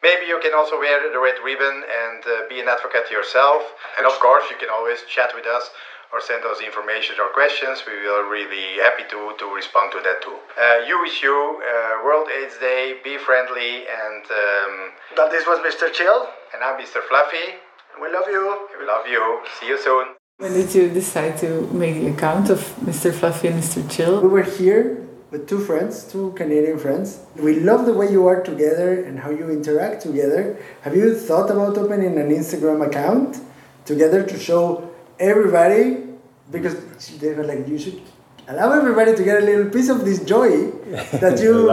Maybe 0.00 0.30
you 0.30 0.40
can 0.40 0.54
also 0.54 0.78
wear 0.78 1.10
the 1.12 1.18
red 1.18 1.36
ribbon 1.44 1.84
and 1.84 2.22
uh, 2.24 2.48
be 2.48 2.62
an 2.62 2.70
advocate 2.70 3.10
yourself. 3.10 3.60
And 3.98 4.06
of 4.06 4.16
course, 4.22 4.48
you 4.48 4.56
can 4.56 4.70
always 4.70 5.02
chat 5.10 5.34
with 5.34 5.44
us 5.44 5.68
or 6.12 6.20
send 6.20 6.44
us 6.44 6.60
information 6.60 7.16
or 7.20 7.28
questions. 7.34 7.82
We 7.86 7.94
will 8.00 8.24
really 8.28 8.80
happy 8.80 9.04
to, 9.10 9.20
to 9.38 9.46
respond 9.54 9.92
to 9.92 10.00
that 10.00 10.22
too. 10.22 10.36
Uh, 10.56 10.86
you 10.88 11.00
wish 11.00 11.22
you 11.22 11.36
uh, 11.60 12.04
World 12.04 12.28
AIDS 12.32 12.56
Day. 12.58 12.96
Be 13.04 13.18
friendly 13.18 13.84
and 13.86 14.22
um, 14.24 14.72
But 15.16 15.30
this 15.30 15.44
was 15.46 15.58
Mr. 15.60 15.92
Chill. 15.92 16.26
and 16.54 16.64
I'm 16.64 16.80
Mr. 16.80 17.00
Fluffy. 17.08 17.60
We 18.00 18.08
love 18.12 18.28
you. 18.28 18.44
We 18.80 18.86
love 18.86 19.06
you. 19.06 19.40
See 19.60 19.66
you 19.68 19.78
soon. 19.78 20.06
When 20.38 20.52
did 20.52 20.72
you 20.74 20.88
decide 20.88 21.36
to 21.38 21.66
make 21.72 21.96
the 21.96 22.08
account 22.14 22.48
of 22.48 22.60
Mr. 22.84 23.12
Fluffy 23.12 23.48
and 23.48 23.60
Mr. 23.62 23.82
Chill? 23.90 24.20
We 24.22 24.28
were 24.28 24.44
here 24.44 25.04
with 25.32 25.48
two 25.48 25.58
friends, 25.58 26.04
two 26.04 26.32
Canadian 26.36 26.78
friends. 26.78 27.18
We 27.36 27.60
love 27.60 27.84
the 27.86 27.92
way 27.92 28.10
you 28.10 28.26
are 28.28 28.40
together 28.42 29.02
and 29.04 29.18
how 29.18 29.30
you 29.30 29.50
interact 29.50 30.00
together. 30.02 30.56
Have 30.82 30.94
you 30.96 31.14
thought 31.14 31.50
about 31.50 31.76
opening 31.76 32.16
an 32.18 32.30
Instagram 32.30 32.86
account 32.86 33.40
together 33.84 34.22
to 34.22 34.38
show 34.38 34.88
everybody? 35.18 36.04
Because 36.50 36.74
they 37.20 37.32
were 37.34 37.44
like, 37.44 37.68
you 37.68 37.78
should 37.78 38.00
allow 38.48 38.72
everybody 38.72 39.14
to 39.14 39.22
get 39.24 39.42
a 39.42 39.46
little 39.46 39.70
piece 39.70 39.88
of 39.88 40.04
this 40.04 40.24
joy 40.24 40.70
that 41.24 41.38
you 41.42 41.68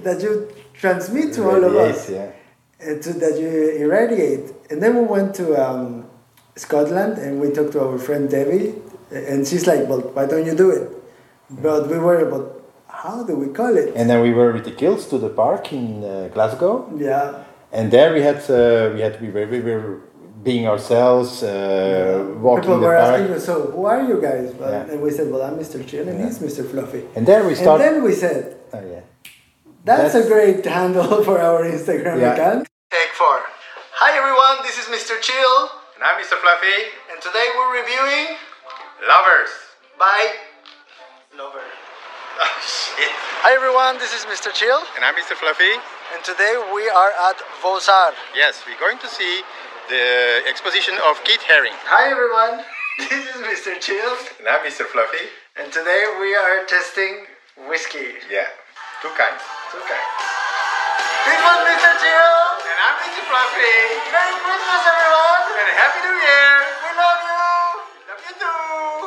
that 0.00 0.22
you 0.22 0.48
transmit 0.72 1.34
to 1.34 1.44
all 1.50 1.62
of 1.62 1.74
us, 1.76 2.08
Yeah. 2.08 2.30
uh, 2.80 2.98
to, 3.02 3.12
that 3.22 3.38
you 3.38 3.48
irradiate. 3.84 4.54
And 4.70 4.82
then 4.82 4.96
we 4.96 5.02
went 5.04 5.34
to 5.34 5.44
um, 5.62 6.06
Scotland 6.56 7.18
and 7.18 7.40
we 7.40 7.50
talked 7.50 7.72
to 7.72 7.80
our 7.86 7.98
friend 7.98 8.30
Debbie, 8.30 8.74
and 9.10 9.46
she's 9.46 9.66
like, 9.66 9.86
"Well, 9.88 10.00
why 10.14 10.24
don't 10.26 10.46
you 10.46 10.54
do 10.54 10.70
it?" 10.70 10.88
But 11.50 11.88
we 11.90 11.98
were 11.98 12.20
about 12.28 12.62
how 12.88 13.22
do 13.24 13.34
we 13.36 13.48
call 13.52 13.76
it? 13.76 13.92
And 13.96 14.08
then 14.08 14.22
we 14.22 14.32
were 14.32 14.52
with 14.52 14.64
the 14.64 14.72
Kills 14.72 15.06
to 15.08 15.18
the 15.18 15.28
park 15.28 15.72
in 15.72 16.04
uh, 16.04 16.28
Glasgow. 16.32 16.88
yeah, 16.96 17.44
And 17.72 17.90
there 17.90 18.12
we 18.14 18.22
had 18.22 18.38
uh, 18.50 18.90
we 18.94 19.00
had 19.00 19.20
we 19.20 19.28
were, 19.30 19.46
we 19.46 19.60
were 19.60 20.00
being 20.42 20.66
ourselves, 20.66 21.42
uh, 21.42 22.24
walking 22.40 22.62
people 22.62 22.80
the 22.80 22.86
were 22.86 22.96
park, 22.96 23.14
asking 23.20 23.34
us, 23.36 23.44
"So 23.44 23.54
who 23.74 23.84
are 23.84 24.02
you 24.02 24.20
guys?" 24.20 24.52
Well, 24.58 24.70
Yeah. 24.72 24.90
And 24.92 25.00
we 25.02 25.10
said, 25.10 25.30
"Well, 25.32 25.42
I'm 25.42 25.56
Mr. 25.58 25.78
Chill 25.86 26.08
and 26.08 26.18
Yeah. 26.18 26.26
he's 26.26 26.38
Mr. 26.38 26.62
Fluffy." 26.70 27.02
and 27.16 27.26
there 27.26 27.42
we 27.44 27.54
started. 27.54 27.84
And 27.86 27.96
then 27.96 28.02
we 28.08 28.14
said, 28.14 28.56
oh 28.72 28.80
yeah, 28.94 29.02
"That's, 29.84 30.14
a 30.14 30.24
great 30.32 30.64
handle 30.64 31.22
for 31.28 31.36
our 31.48 31.60
Instagram 31.74 32.16
Yeah. 32.20 32.32
account." 32.34 32.68
Take 32.90 33.12
four. 33.22 33.38
Hi 34.02 34.10
everyone, 34.20 34.56
this 34.66 34.76
is 34.82 34.86
Mr. 34.96 35.14
Chill, 35.20 35.56
and 35.94 36.00
I'm 36.06 36.16
Mr. 36.22 36.36
Fluffy. 36.42 36.78
and 37.10 37.18
today 37.20 37.46
we're 37.56 37.72
reviewing 37.80 38.26
Lovers. 39.12 39.52
by 39.98 40.20
Lover. 41.36 41.66
Oh 42.42 42.56
shit. 42.64 43.12
Hi 43.44 43.52
everyone, 43.52 43.98
this 43.98 44.12
is 44.18 44.22
Mr. 44.24 44.48
Chill, 44.58 44.80
And 44.96 45.04
I'm 45.04 45.14
Mr. 45.22 45.34
Fluffy. 45.42 45.74
and 46.14 46.20
today 46.24 46.54
we 46.76 46.88
are 46.88 47.12
at 47.28 47.36
Bozar. 47.62 48.12
Yes, 48.34 48.54
we're 48.66 48.80
going 48.86 48.96
to 49.04 49.08
see 49.18 49.34
the 49.88 50.42
exposition 50.48 50.94
of 51.08 51.22
Keith 51.24 51.42
Haring. 51.48 51.74
Hi 51.88 52.10
everyone, 52.10 52.64
this 52.98 53.24
is 53.26 53.38
Mr. 53.42 53.78
Chill, 53.80 54.14
And 54.38 54.46
I'm 54.48 54.62
Mr. 54.66 54.86
Fluffy. 54.86 55.26
and 55.58 55.72
today 55.72 56.04
we 56.20 56.34
are 56.34 56.64
testing 56.66 57.26
whiskey. 57.68 58.18
Yeah, 58.30 58.46
two 59.02 59.10
kinds. 59.18 59.42
Two 59.72 59.82
kinds. 59.82 60.10
This 61.26 61.38
was 61.42 61.58
Mr. 61.66 61.90
Chill. 62.02 62.36
And 62.70 62.78
I'm 62.80 62.96
Mr. 63.04 63.22
Fluffy. 63.26 63.76
Merry 64.14 64.34
Christmas, 64.42 64.82
everyone. 64.86 65.44
And 65.58 65.68
Happy 65.76 66.00
New 66.06 66.16
Year. 66.18 66.52
We 66.84 66.90
love 66.96 67.20
you. 67.24 67.44
Love 68.10 68.20
you 68.26 68.34
too. 68.40 68.62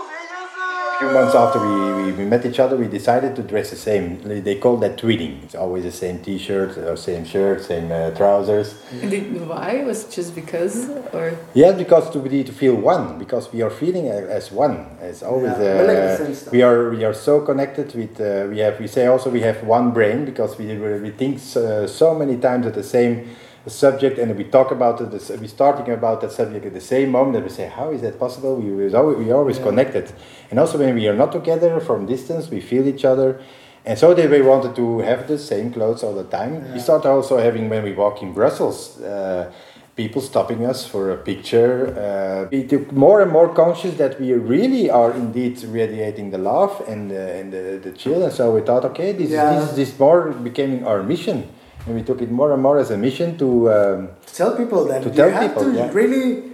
See 0.09 0.25
you 0.31 0.43
soon. 0.53 0.63
A 0.63 0.81
few 0.99 1.11
months 1.11 1.35
after 1.35 1.59
we, 1.59 2.03
we, 2.03 2.11
we 2.11 2.25
met 2.25 2.45
each 2.45 2.59
other, 2.59 2.75
we 2.77 2.87
decided 2.87 3.35
to 3.35 3.43
dress 3.43 3.69
the 3.69 3.75
same. 3.75 4.21
They 4.21 4.55
call 4.55 4.77
that 4.77 4.97
tweeting. 4.97 5.43
It's 5.43 5.55
always 5.55 5.83
the 5.83 5.91
same 5.91 6.19
T-shirt, 6.19 6.77
or 6.77 6.95
same 6.95 7.25
shirt, 7.25 7.61
same 7.63 7.91
uh, 7.91 8.11
trousers. 8.11 8.75
And 9.01 9.09
did, 9.09 9.47
why? 9.47 9.83
Was 9.83 10.05
it 10.05 10.11
just 10.11 10.35
because? 10.35 10.89
Or 11.13 11.37
Yeah, 11.53 11.71
because 11.71 12.09
to 12.11 12.19
be 12.19 12.43
to 12.43 12.51
feel 12.51 12.75
one, 12.75 13.17
because 13.17 13.51
we 13.51 13.61
are 13.61 13.69
feeling 13.69 14.07
as 14.07 14.51
one. 14.51 14.85
As 14.99 15.23
always, 15.23 15.53
Yeah, 15.57 15.81
we 15.81 15.87
like 15.87 16.19
uh, 16.19 16.51
we 16.51 16.61
are 16.61 16.89
we 16.89 17.03
are 17.03 17.13
so 17.13 17.41
connected 17.41 17.93
with. 17.95 18.19
Uh, 18.19 18.47
we 18.49 18.59
have 18.59 18.79
we 18.79 18.87
say 18.87 19.07
also 19.07 19.29
we 19.29 19.41
have 19.41 19.63
one 19.63 19.91
brain 19.91 20.25
because 20.25 20.57
we 20.57 20.65
we 20.77 21.11
think 21.11 21.39
so, 21.39 21.87
so 21.87 22.13
many 22.13 22.37
times 22.37 22.65
at 22.65 22.73
the 22.73 22.83
same 22.83 23.29
subject 23.67 24.17
and 24.19 24.35
we 24.37 24.43
talk 24.43 24.71
about 24.71 24.99
it. 25.01 25.39
We 25.39 25.47
starting 25.47 25.93
about 25.93 26.21
that 26.21 26.31
subject 26.31 26.65
at 26.65 26.73
the 26.73 26.81
same 26.81 27.11
moment 27.11 27.35
and 27.37 27.45
we 27.45 27.51
say 27.51 27.67
how 27.67 27.91
is 27.91 28.01
that 28.01 28.19
possible? 28.19 28.55
We 28.55 28.71
we 28.71 28.93
always, 28.93 29.17
we 29.17 29.31
are 29.31 29.37
always 29.37 29.57
Yeah. 29.57 29.63
connected, 29.69 30.11
and 30.49 30.59
also 30.59 30.77
when 30.77 30.95
we 30.95 31.07
are 31.07 31.15
not 31.15 31.31
together 31.31 31.79
from 31.79 32.05
distance, 32.05 32.49
we 32.49 32.59
feel 32.61 32.87
each 32.87 33.05
other. 33.05 33.39
And 33.85 33.97
so 33.99 34.13
they 34.13 34.27
we 34.27 34.41
wanted 34.41 34.75
to 34.75 34.99
have 34.99 35.27
the 35.27 35.37
same 35.37 35.71
clothes 35.71 36.03
all 36.03 36.13
the 36.13 36.23
time. 36.39 36.53
We 36.73 36.79
start 36.79 37.05
also 37.05 37.37
having 37.37 37.69
when 37.69 37.83
we 37.83 37.93
walk 37.93 38.21
in 38.21 38.33
Brussels. 38.33 39.01
Uh, 39.01 39.51
people 39.95 40.21
stopping 40.21 40.65
us 40.65 40.85
for 40.87 41.11
a 41.11 41.17
picture. 41.17 41.73
Uh, 41.95 42.47
we 42.51 42.63
took 42.63 42.91
more 42.91 43.21
and 43.21 43.31
more 43.31 43.49
conscious 43.53 43.93
that 43.97 44.19
we 44.19 44.33
really 44.33 44.89
are 44.89 45.11
indeed 45.11 45.61
radiating 45.65 46.31
the 46.31 46.37
love 46.39 46.81
and, 46.87 47.11
uh, 47.11 47.15
and 47.15 47.53
the, 47.53 47.79
the 47.83 47.91
chill. 47.91 48.23
And 48.23 48.33
so 48.33 48.55
we 48.55 48.61
thought, 48.61 48.85
okay, 48.85 49.11
this, 49.11 49.29
Yeah. 49.29 49.53
this, 49.59 49.75
this 49.75 49.99
more 49.99 50.31
becoming 50.31 50.83
our 50.87 51.03
mission. 51.03 51.43
And 51.85 51.95
we 51.95 52.01
took 52.03 52.21
it 52.21 52.31
more 52.31 52.53
and 52.53 52.61
more 52.61 52.79
as 52.79 52.91
a 52.91 52.97
mission 52.97 53.37
to. 53.37 53.71
Um, 53.71 54.09
tell 54.25 54.55
people 54.55 54.85
that 54.85 55.03
To 55.03 55.09
you 55.09 55.15
tell 55.15 55.29
have 55.31 55.43
people, 55.49 55.63
to 55.63 55.71
yeah. 55.73 55.91
really 55.91 56.53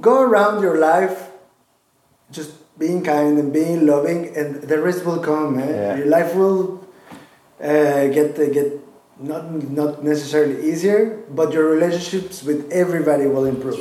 go 0.00 0.22
around 0.22 0.62
your 0.62 0.78
life 0.78 1.28
just 2.32 2.52
being 2.78 3.02
kind 3.04 3.38
and 3.38 3.52
being 3.52 3.86
loving 3.86 4.34
and 4.36 4.62
the 4.62 4.80
rest 4.80 5.04
will 5.04 5.18
come 5.18 5.56
man. 5.56 5.68
Yeah. 5.68 5.96
your 5.96 6.06
life 6.06 6.34
will 6.34 6.80
uh, 7.60 8.06
get 8.16 8.34
get 8.56 8.80
not 9.18 9.52
not 9.70 10.02
necessarily 10.02 10.56
easier 10.70 11.20
but 11.28 11.52
your 11.52 11.68
relationships 11.68 12.42
with 12.42 12.70
everybody 12.72 13.26
will 13.26 13.44
improve 13.44 13.76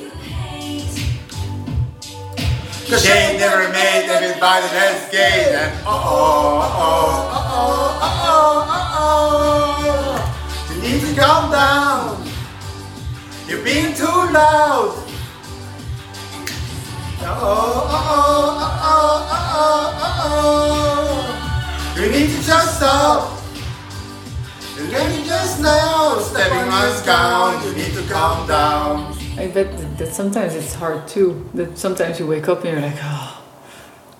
Cause 2.90 3.04
they 3.04 3.38
never 3.38 3.70
made 3.72 4.06
everybody 4.10 4.66
that's 4.74 5.12
gay. 5.12 5.46
And 5.54 5.72
uh 5.86 5.88
oh, 5.88 6.60
uh 6.60 6.68
oh, 6.74 7.38
uh 7.38 7.56
oh, 7.60 8.00
uh 8.02 8.28
oh, 8.34 8.66
uh 8.68 8.98
oh. 9.00 10.29
You 10.82 10.88
need 10.96 11.02
to 11.02 11.22
calm 11.22 11.52
down. 11.52 12.26
You're 13.48 13.64
being 13.64 13.94
too 13.94 14.06
loud. 14.06 14.96
Uh 17.22 17.26
oh, 17.26 17.88
uh 17.90 18.14
oh, 18.16 18.58
uh 18.60 18.80
oh, 18.82 19.28
uh 19.30 19.50
oh, 19.60 20.00
uh 20.02 20.24
oh. 20.24 22.02
You 22.02 22.10
need 22.10 22.30
to 22.30 22.42
just 22.46 22.78
stop. 22.78 23.42
You're 24.78 24.88
getting 24.88 25.26
just 25.26 25.62
now, 25.62 26.18
stepping 26.20 26.72
us 26.72 27.06
down. 27.06 27.62
You 27.66 27.74
need 27.76 27.94
to 27.94 28.04
calm 28.04 28.48
down. 28.48 29.18
I 29.38 29.48
bet 29.48 29.78
that, 29.78 29.98
that 29.98 30.14
sometimes 30.14 30.56
it's 30.56 30.74
hard 30.76 31.06
too. 31.10 31.50
That 31.56 31.78
sometimes 31.78 32.20
you 32.20 32.28
wake 32.28 32.48
up 32.48 32.64
and 32.64 32.72
you're 32.80 32.82
like, 32.90 32.98
oh. 33.04 33.44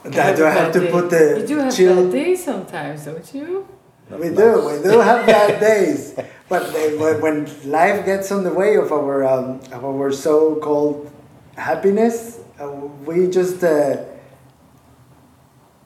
I 0.04 0.10
that 0.10 0.36
do 0.36 0.44
I 0.44 0.50
a 0.50 0.52
have 0.52 0.74
to 0.74 0.80
day." 0.82 0.92
put 0.92 1.10
the 1.10 1.38
You 1.40 1.48
do 1.48 1.58
have 1.60 1.74
chill 1.76 2.04
bad 2.04 2.12
days 2.12 2.44
sometimes, 2.44 3.06
don't 3.06 3.34
you? 3.34 3.66
We 4.10 4.30
do. 4.30 4.66
We 4.66 4.82
do 4.82 5.00
have 5.00 5.26
bad 5.26 5.60
days, 5.70 6.16
but 6.50 6.74
they, 6.74 6.98
when, 6.98 7.46
life 7.70 8.06
gets 8.06 8.32
on 8.32 8.44
the 8.44 8.54
way 8.54 8.76
of 8.76 8.92
our 8.92 9.24
um, 9.24 9.60
of 9.72 9.86
our 9.86 10.12
so-called 10.12 11.12
happiness, 11.56 12.40
uh, 12.60 12.68
we 13.06 13.28
just 13.30 13.64
uh, 13.64 13.98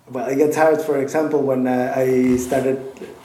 well, 0.09 0.25
I 0.29 0.35
get 0.35 0.53
tired. 0.53 0.81
For 0.81 0.99
example, 1.01 1.41
when 1.41 1.67
uh, 1.67 1.93
I 1.95 2.37
started 2.37 2.79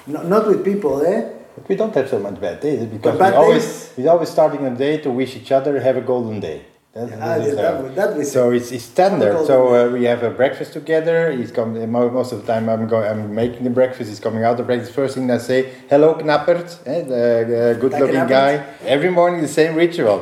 not, 0.07 0.27
not 0.27 0.47
with 0.49 0.65
people, 0.65 1.01
eh? 1.07 1.31
But 1.55 1.69
we 1.69 1.77
don't 1.77 1.95
have 1.95 2.09
so 2.09 2.19
much 2.19 2.41
bad 2.41 2.61
days 2.61 2.85
because 2.87 3.19
bad 3.19 3.33
we 3.33 3.37
always 3.37 3.65
days- 3.65 3.93
we're 3.99 4.11
always 4.11 4.29
starting 4.31 4.65
a 4.67 4.75
day 4.75 4.99
to 4.99 5.11
wish 5.11 5.37
each 5.37 5.53
other 5.53 5.79
have 5.81 5.97
a 5.97 6.01
golden 6.03 6.41
day. 6.41 6.65
That- 6.99 7.13
Ah, 7.13 7.39
that 7.39 7.41
is, 7.47 7.55
yeah, 7.55 7.63
that 7.63 7.95
that 7.99 8.11
we 8.17 8.25
so 8.25 8.51
it's, 8.51 8.71
it's 8.77 8.85
standard. 8.85 9.47
So 9.47 9.57
uh, 9.75 9.93
we 9.97 10.03
have 10.13 10.23
a 10.25 10.31
breakfast 10.31 10.73
together. 10.73 11.31
He's 11.39 11.53
mo- 11.57 12.11
most 12.19 12.33
of 12.33 12.39
the 12.45 12.47
time. 12.53 12.65
I'm 12.69 12.89
going. 12.89 13.07
I'm 13.13 13.23
making 13.43 13.63
the 13.69 13.71
breakfast. 13.81 14.07
He's 14.13 14.21
coming 14.27 14.43
out 14.47 14.57
the 14.57 14.65
breakfast. 14.71 14.93
First 15.01 15.15
thing 15.17 15.31
I 15.31 15.39
say, 15.51 15.61
"Hello, 15.93 16.09
Knappert," 16.15 16.69
eh, 16.87 17.03
the 17.13 17.23
uh, 17.23 17.75
good-looking 17.83 18.27
guy. 18.39 18.53
Every 18.97 19.11
morning 19.11 19.41
the 19.49 19.55
same 19.61 19.73
ritual. 19.85 20.19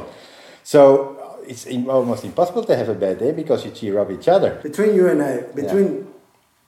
So 0.72 0.80
uh, 1.16 1.50
it's 1.50 1.64
almost 1.88 2.24
impossible 2.24 2.64
to 2.64 2.74
have 2.76 2.88
a 2.96 2.98
bad 3.06 3.16
day 3.24 3.32
because 3.32 3.64
you 3.64 3.70
cheer 3.78 3.98
up 4.02 4.10
each 4.10 4.28
other. 4.28 4.50
Between 4.62 4.94
you 4.98 5.08
and 5.08 5.22
I, 5.22 5.32
between 5.62 5.88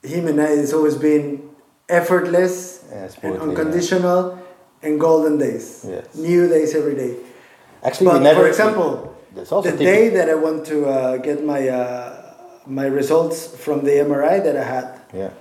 him 0.01 0.23
and 0.31 0.37
I, 0.41 0.49
it's 0.61 0.73
always 0.73 0.95
been 0.95 1.25
effortless 1.87 2.83
Yeah, 2.91 3.09
and 3.23 3.37
unconditional 3.45 4.39
and 4.81 4.99
golden 4.99 5.37
days. 5.37 5.85
Yes. 5.87 6.15
New 6.15 6.47
days 6.47 6.73
every 6.75 6.95
day. 6.95 7.15
Actually, 7.83 8.07
but 8.07 8.17
we 8.19 8.23
never. 8.23 8.41
for 8.41 8.47
example, 8.47 8.91
that's 9.33 9.51
also 9.51 9.71
the 9.71 9.77
typical. 9.77 9.93
day 9.93 10.09
that 10.09 10.29
I 10.29 10.35
want 10.35 10.65
to 10.67 10.85
uh, 10.85 11.17
get 11.17 11.43
my 11.43 11.67
uh, 11.67 12.33
my 12.65 12.85
results 12.85 13.55
from 13.55 13.83
the 13.83 13.91
MRI 13.91 14.43
that 14.43 14.55
I 14.57 14.63
had. 14.63 15.01
Yeah. 15.13 15.31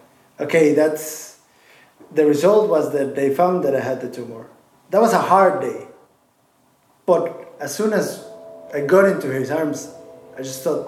Okay, 0.41 0.75
that's 0.75 1.39
the 2.13 2.25
result 2.27 2.71
was 2.71 2.93
that 2.93 3.15
they 3.15 3.35
found 3.35 3.65
that 3.65 3.75
I 3.75 3.81
had 3.81 4.01
the 4.01 4.11
tumor. 4.11 4.47
That 4.91 5.01
was 5.01 5.13
a 5.13 5.19
hard 5.21 5.61
day. 5.61 5.87
But 7.05 7.55
as 7.61 7.75
soon 7.75 7.93
as 7.93 8.25
I 8.73 8.81
got 8.81 9.05
into 9.07 9.29
his 9.29 9.51
arms, 9.51 9.93
I 10.37 10.43
just 10.43 10.63
thought, 10.63 10.87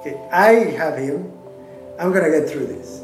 okay, 0.00 0.16
I 0.30 0.70
have 0.76 0.96
him. 0.98 1.32
I'm 1.98 2.12
gonna 2.12 2.30
get 2.30 2.48
through 2.48 2.66
this. 2.66 3.02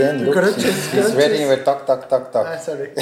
Talking 0.00 0.20
again. 0.20 0.26
Look, 0.26 0.34
Cockroaches, 0.34 0.64
he's, 0.64 0.92
he's 0.92 1.06
cockroaches. 1.06 1.16
ready 1.16 1.44
with 1.46 1.64
talk, 1.64 1.86
talk, 1.86 2.08
talk, 2.08 2.32
talk. 2.32 2.46
Ah, 2.46 2.56
sorry. 2.58 2.90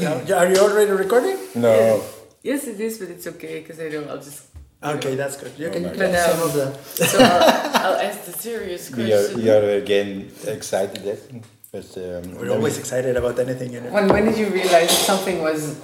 Now, 0.00 0.20
Are 0.38 0.48
you 0.50 0.56
already 0.58 0.90
recording? 0.90 1.38
No. 1.54 2.02
Yes, 2.42 2.66
it 2.66 2.80
is, 2.80 2.98
but 2.98 3.08
it's 3.08 3.26
okay 3.26 3.60
because 3.60 3.80
I 3.80 3.88
know 3.88 4.04
I'll 4.10 4.18
just. 4.18 4.44
Okay, 4.82 5.14
that's 5.14 5.36
good. 5.38 5.52
You 5.56 5.70
can 5.70 5.84
But 5.84 5.96
get 5.96 6.30
some 6.30 6.42
of 6.42 6.52
the. 6.52 6.74
So 6.84 7.18
I'll, 7.18 7.76
I'll 7.94 8.00
ask 8.00 8.24
the 8.24 8.32
serious 8.32 8.90
We 8.90 9.12
are, 9.12 9.22
question. 9.22 9.42
we 9.42 9.50
are 9.50 9.70
again 9.78 10.30
excited. 10.46 11.00
Yes? 11.02 11.20
But, 11.72 11.86
um, 11.96 12.34
We're 12.36 12.50
always 12.52 12.78
excited 12.78 13.16
about 13.16 13.38
anything. 13.38 13.72
You 13.72 13.80
know? 13.80 13.90
When, 13.90 14.08
when 14.08 14.24
did 14.26 14.36
you 14.36 14.48
realize 14.48 14.90
something 14.90 15.40
was. 15.42 15.78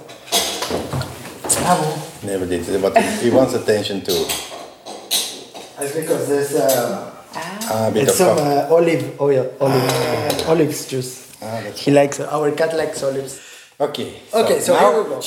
never 2.23 2.45
did. 2.45 2.81
But 2.81 2.97
he 3.23 3.31
wants 3.31 3.53
attention 3.55 4.01
too. 4.03 4.25
That's 5.81 5.95
because 5.95 6.29
there's 6.29 6.53
uh, 6.53 7.09
Ah, 7.33 7.87
a 7.87 7.91
bit 7.91 8.03
it's 8.03 8.17
some 8.17 8.37
uh, 8.37 8.67
olive 8.69 9.19
oil, 9.19 9.49
olive, 9.59 10.47
olives 10.47 10.85
juice. 10.85 11.31
Ah, 11.41 11.63
He 11.75 11.89
likes 11.89 12.19
our 12.19 12.51
cat 12.51 12.75
likes 12.77 13.01
olives. 13.01 13.39
Okay. 13.79 14.21
Okay, 14.33 14.59
so 14.59 14.73
now, 14.73 14.91
here 14.91 15.03
we 15.03 15.09
go. 15.09 15.21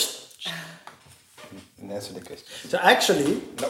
and 1.81 1.91
answer 1.93 2.13
the 2.15 2.21
question. 2.21 2.47
So 2.71 2.79
actually, 2.79 3.43
No. 3.61 3.69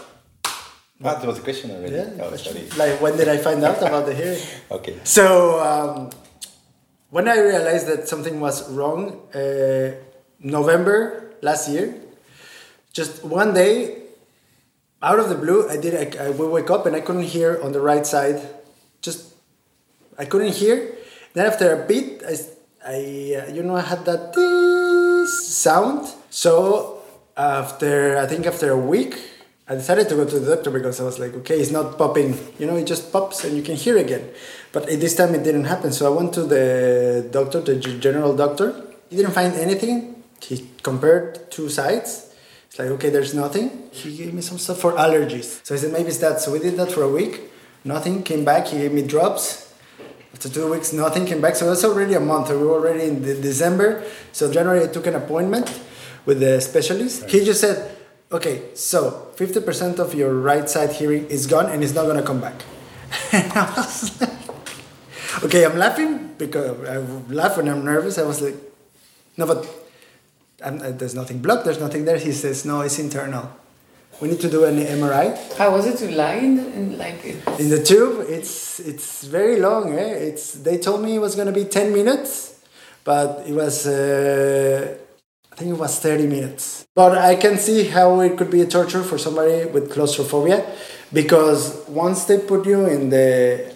Ah, 1.05 1.14
there 1.19 1.29
was 1.29 1.38
a 1.38 1.43
question 1.43 1.71
already. 1.73 1.95
yeah, 1.97 2.21
oh, 2.21 2.29
question. 2.29 2.69
like 2.76 3.00
when 3.00 3.17
did 3.17 3.29
I 3.29 3.38
find 3.38 3.64
out 3.64 3.79
about 3.81 4.05
the 4.07 4.14
hearing? 4.14 4.43
Okay. 4.76 4.99
So 5.05 5.61
um, 5.64 6.11
when 7.11 7.29
I 7.29 7.38
realized 7.38 7.87
that 7.88 8.09
something 8.09 8.41
was 8.41 8.69
wrong, 8.71 9.25
uh, 9.33 9.95
November 10.41 11.33
last 11.41 11.69
year, 11.71 11.95
just 12.93 13.25
one 13.25 13.55
day, 13.55 14.03
out 15.04 15.20
of 15.20 15.28
the 15.28 15.37
blue, 15.37 15.68
I 15.68 15.76
did. 15.76 15.92
I, 15.92 16.26
I 16.26 16.30
wake 16.30 16.70
up 16.70 16.87
and 16.87 16.96
I 16.96 17.00
couldn't 17.00 17.28
hear 17.28 17.61
on 17.62 17.73
the 17.73 17.80
right 17.80 18.06
side. 18.06 18.40
Just 19.02 19.34
I 20.18 20.25
couldn't 20.25 20.54
hear. 20.54 20.96
Then 21.34 21.46
after 21.46 21.76
a 21.76 21.87
beat, 21.87 22.23
I 22.25 22.34
uh, 22.88 23.52
you 23.52 23.62
know 23.62 23.76
I 23.76 23.82
had 23.82 24.04
that 24.06 24.32
"tees" 24.32 25.30
sound. 25.46 26.08
So 26.30 27.02
after 27.37 28.16
I 28.16 28.26
think 28.26 28.46
after 28.46 28.70
a 28.70 28.78
week, 28.78 29.20
I 29.68 29.75
decided 29.75 30.08
to 30.08 30.16
go 30.16 30.25
to 30.25 30.38
the 30.40 30.56
doctor 30.56 30.70
because 30.70 31.00
I 31.00 31.04
was 31.04 31.18
like, 31.18 31.34
okay, 31.44 31.61
it's 31.61 31.70
not 31.70 31.99
popping. 31.99 32.38
You 32.58 32.66
know, 32.66 32.76
it 32.76 32.87
just 32.87 33.12
pops 33.12 33.44
and 33.44 33.56
you 33.56 33.62
can 33.62 33.76
hear 33.76 33.99
again. 33.99 34.28
But 34.73 34.87
this 34.87 35.14
time 35.16 35.34
it 35.34 35.44
didn't 35.44 35.64
happen. 35.64 35.92
So 35.92 36.11
I 36.11 36.16
went 36.16 36.32
to 36.34 36.42
the 36.44 37.28
doctor, 37.30 37.61
the 37.61 37.76
general 37.76 38.34
doctor. 38.34 38.73
He 39.11 39.16
didn't 39.16 39.32
find 39.32 39.54
anything. 39.54 40.23
He 40.40 40.68
compared 40.82 41.50
two 41.50 41.68
sides. 41.68 42.24
It's 42.75 42.81
like, 42.81 42.88
okay, 42.88 43.09
there's 43.09 43.35
nothing. 43.35 43.88
He 43.93 44.16
gave 44.16 44.35
me 44.35 44.43
some 44.43 44.59
stuff 44.59 44.81
for 44.81 44.95
allergies. 44.95 45.64
So 45.64 45.76
I 45.76 45.78
said, 45.78 45.93
maybe 45.93 46.09
it's 46.09 46.19
that. 46.19 46.40
So 46.40 46.50
we 46.50 46.59
did 46.59 46.76
that 46.76 46.90
for 46.90 47.04
a 47.04 47.09
week. 47.09 47.43
Nothing 47.85 48.25
came 48.25 48.45
back. 48.45 48.66
He 48.66 48.78
gave 48.78 48.93
me 48.93 49.07
drops. 49.07 49.73
After 50.33 50.49
two 50.49 50.69
weeks, 50.73 50.93
nothing 50.93 51.25
came 51.25 51.40
back. 51.40 51.54
So 51.54 51.69
that's 51.69 51.85
already 51.85 52.14
a 52.14 52.19
month. 52.19 52.50
We 52.50 52.57
were 52.57 52.73
already 52.73 53.04
in 53.04 53.23
de- 53.23 53.40
December. 53.40 54.02
So 54.33 54.52
January, 54.52 54.83
I 54.83 54.88
took 54.88 55.07
an 55.07 55.14
appointment 55.14 55.71
with 56.26 56.40
the 56.40 56.61
specialist. 56.61 57.31
He 57.31 57.45
just 57.45 57.61
said, 57.61 57.97
okay, 58.33 58.64
so 58.75 59.31
50% 59.37 60.00
of 60.00 60.12
your 60.12 60.35
right 60.35 60.69
side 60.69 60.90
hearing 60.90 61.26
is 61.26 61.47
gone 61.47 61.71
and 61.71 61.85
it's 61.85 61.95
not 61.95 62.07
going 62.07 62.16
to 62.16 62.25
come 62.26 62.40
back. 62.40 62.61
and 63.31 63.52
I 63.57 63.73
was 63.76 64.21
like, 64.21 65.45
okay, 65.45 65.64
I'm 65.64 65.78
laughing 65.78 66.35
because 66.38 66.88
I 66.88 66.97
laugh 67.33 67.57
when 67.57 67.69
I'm 67.69 67.85
nervous. 67.85 68.19
I 68.19 68.25
was 68.25 68.43
like, 68.43 68.57
no, 69.37 69.47
but 69.47 69.64
there's 70.71 71.14
nothing 71.14 71.40
blocked, 71.40 71.64
there's 71.64 71.80
nothing 71.80 72.04
there. 72.04 72.18
He 72.18 72.33
says, 72.33 72.64
no, 72.64 72.80
it's 72.80 72.99
internal. 72.99 73.50
We 74.21 74.28
need 74.28 74.40
to 74.40 74.50
do 74.50 74.64
an 74.64 74.76
MRI. 74.76 75.56
How 75.56 75.73
was 75.73 75.87
it 75.87 75.97
to 75.99 76.14
lie 76.14 76.35
in, 76.35 76.56
the, 76.56 76.66
in 76.73 76.99
like. 76.99 77.25
It, 77.25 77.37
In 77.59 77.68
the 77.68 77.83
tube, 77.83 78.25
it's 78.28 78.78
it's 78.78 79.25
very 79.25 79.59
long. 79.59 79.99
Eh? 79.99 80.28
It's 80.28 80.52
they 80.52 80.78
told 80.78 81.02
me 81.02 81.16
it 81.16 81.18
was 81.18 81.35
gonna 81.35 81.52
be 81.52 81.64
ten 81.64 81.92
minutes, 81.92 82.61
but 83.02 83.42
it 83.47 83.52
was 83.52 83.87
uh, 83.87 84.97
I 85.52 85.56
think 85.56 85.71
it 85.73 85.78
was 85.78 85.99
thirty 85.99 86.28
minutes. 86.28 86.87
But 86.94 87.18
I 87.18 87.35
can 87.35 87.59
see 87.59 87.88
how 87.88 88.21
it 88.21 88.38
could 88.38 88.50
be 88.50 88.61
a 88.61 88.66
torture 88.66 89.02
for 89.02 89.18
somebody 89.18 89.64
with 89.66 89.90
claustrophobia, 89.92 90.64
because 91.12 91.83
once 91.88 92.25
they 92.26 92.38
put 92.38 92.66
you 92.66 92.87
in 92.87 93.11
the 93.11 93.75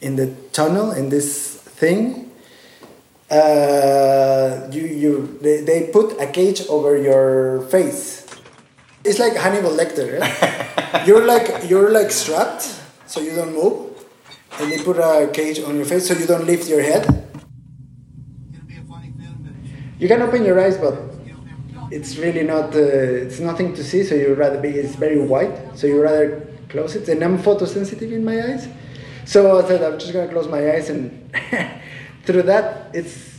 in 0.00 0.16
the 0.16 0.34
tunnel 0.52 0.92
in 0.92 1.10
this 1.10 1.56
thing, 1.56 2.21
uh, 3.32 4.68
you 4.70 4.82
you 4.82 5.38
they, 5.40 5.62
they 5.62 5.88
put 5.88 6.20
a 6.20 6.26
cage 6.26 6.62
over 6.68 6.96
your 6.96 7.62
face. 7.68 8.26
It's 9.04 9.18
like 9.18 9.34
Hannibal 9.34 9.70
Lecter. 9.70 10.20
Eh? 10.20 11.04
you're 11.06 11.24
like 11.24 11.68
you're 11.68 11.90
like 11.90 12.10
strapped, 12.10 12.62
so 13.06 13.20
you 13.20 13.34
don't 13.34 13.54
move, 13.54 13.96
and 14.60 14.70
they 14.70 14.78
put 14.84 14.98
a 14.98 15.30
cage 15.32 15.60
on 15.60 15.76
your 15.76 15.86
face 15.86 16.06
so 16.08 16.14
you 16.14 16.26
don't 16.26 16.44
lift 16.44 16.68
your 16.68 16.82
head. 16.82 17.04
You 19.98 20.08
can 20.08 20.20
open 20.20 20.44
your 20.44 20.60
eyes, 20.60 20.76
but 20.76 20.94
it's 21.90 22.18
really 22.18 22.42
not. 22.42 22.74
Uh, 22.74 23.24
it's 23.24 23.40
nothing 23.40 23.72
to 23.74 23.82
see. 23.82 24.04
So 24.04 24.14
you 24.14 24.34
rather 24.34 24.60
be. 24.60 24.68
It's 24.68 24.94
very 24.94 25.18
white. 25.18 25.78
So 25.78 25.86
you 25.86 26.02
rather 26.02 26.46
close 26.68 26.96
it. 26.96 27.08
And 27.08 27.22
I'm 27.22 27.38
photosensitive 27.38 28.12
in 28.12 28.24
my 28.24 28.42
eyes, 28.42 28.68
so 29.24 29.58
I 29.58 29.66
said 29.66 29.82
I'm 29.82 29.98
just 29.98 30.12
gonna 30.12 30.28
close 30.28 30.48
my 30.48 30.72
eyes, 30.72 30.90
and 30.90 31.30
through 32.24 32.42
that, 32.42 32.90
it's. 32.94 33.30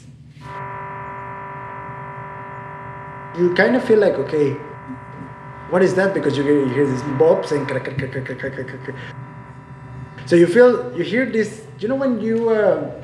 You 3.38 3.54
kind 3.56 3.76
of 3.76 3.84
feel 3.84 4.00
like 4.00 4.14
okay, 4.14 4.54
what 5.70 5.82
is 5.82 5.96
that? 5.96 6.14
Because 6.14 6.38
you 6.38 6.44
hear, 6.44 6.86
these 6.86 7.02
bobs 7.18 7.52
and 7.52 7.68
crack, 7.68 7.86
crack, 7.86 7.98
crack, 7.98 8.12
crack, 8.12 8.40
crack, 8.40 8.54
crack, 8.54 8.84
crack. 8.84 8.96
So 10.26 10.36
you 10.36 10.48
feel 10.48 10.96
you 10.96 11.04
hear 11.04 11.26
this. 11.26 11.66
You 11.80 11.88
know 11.88 11.96
when 11.96 12.22
you 12.22 12.50
uh, 12.50 13.02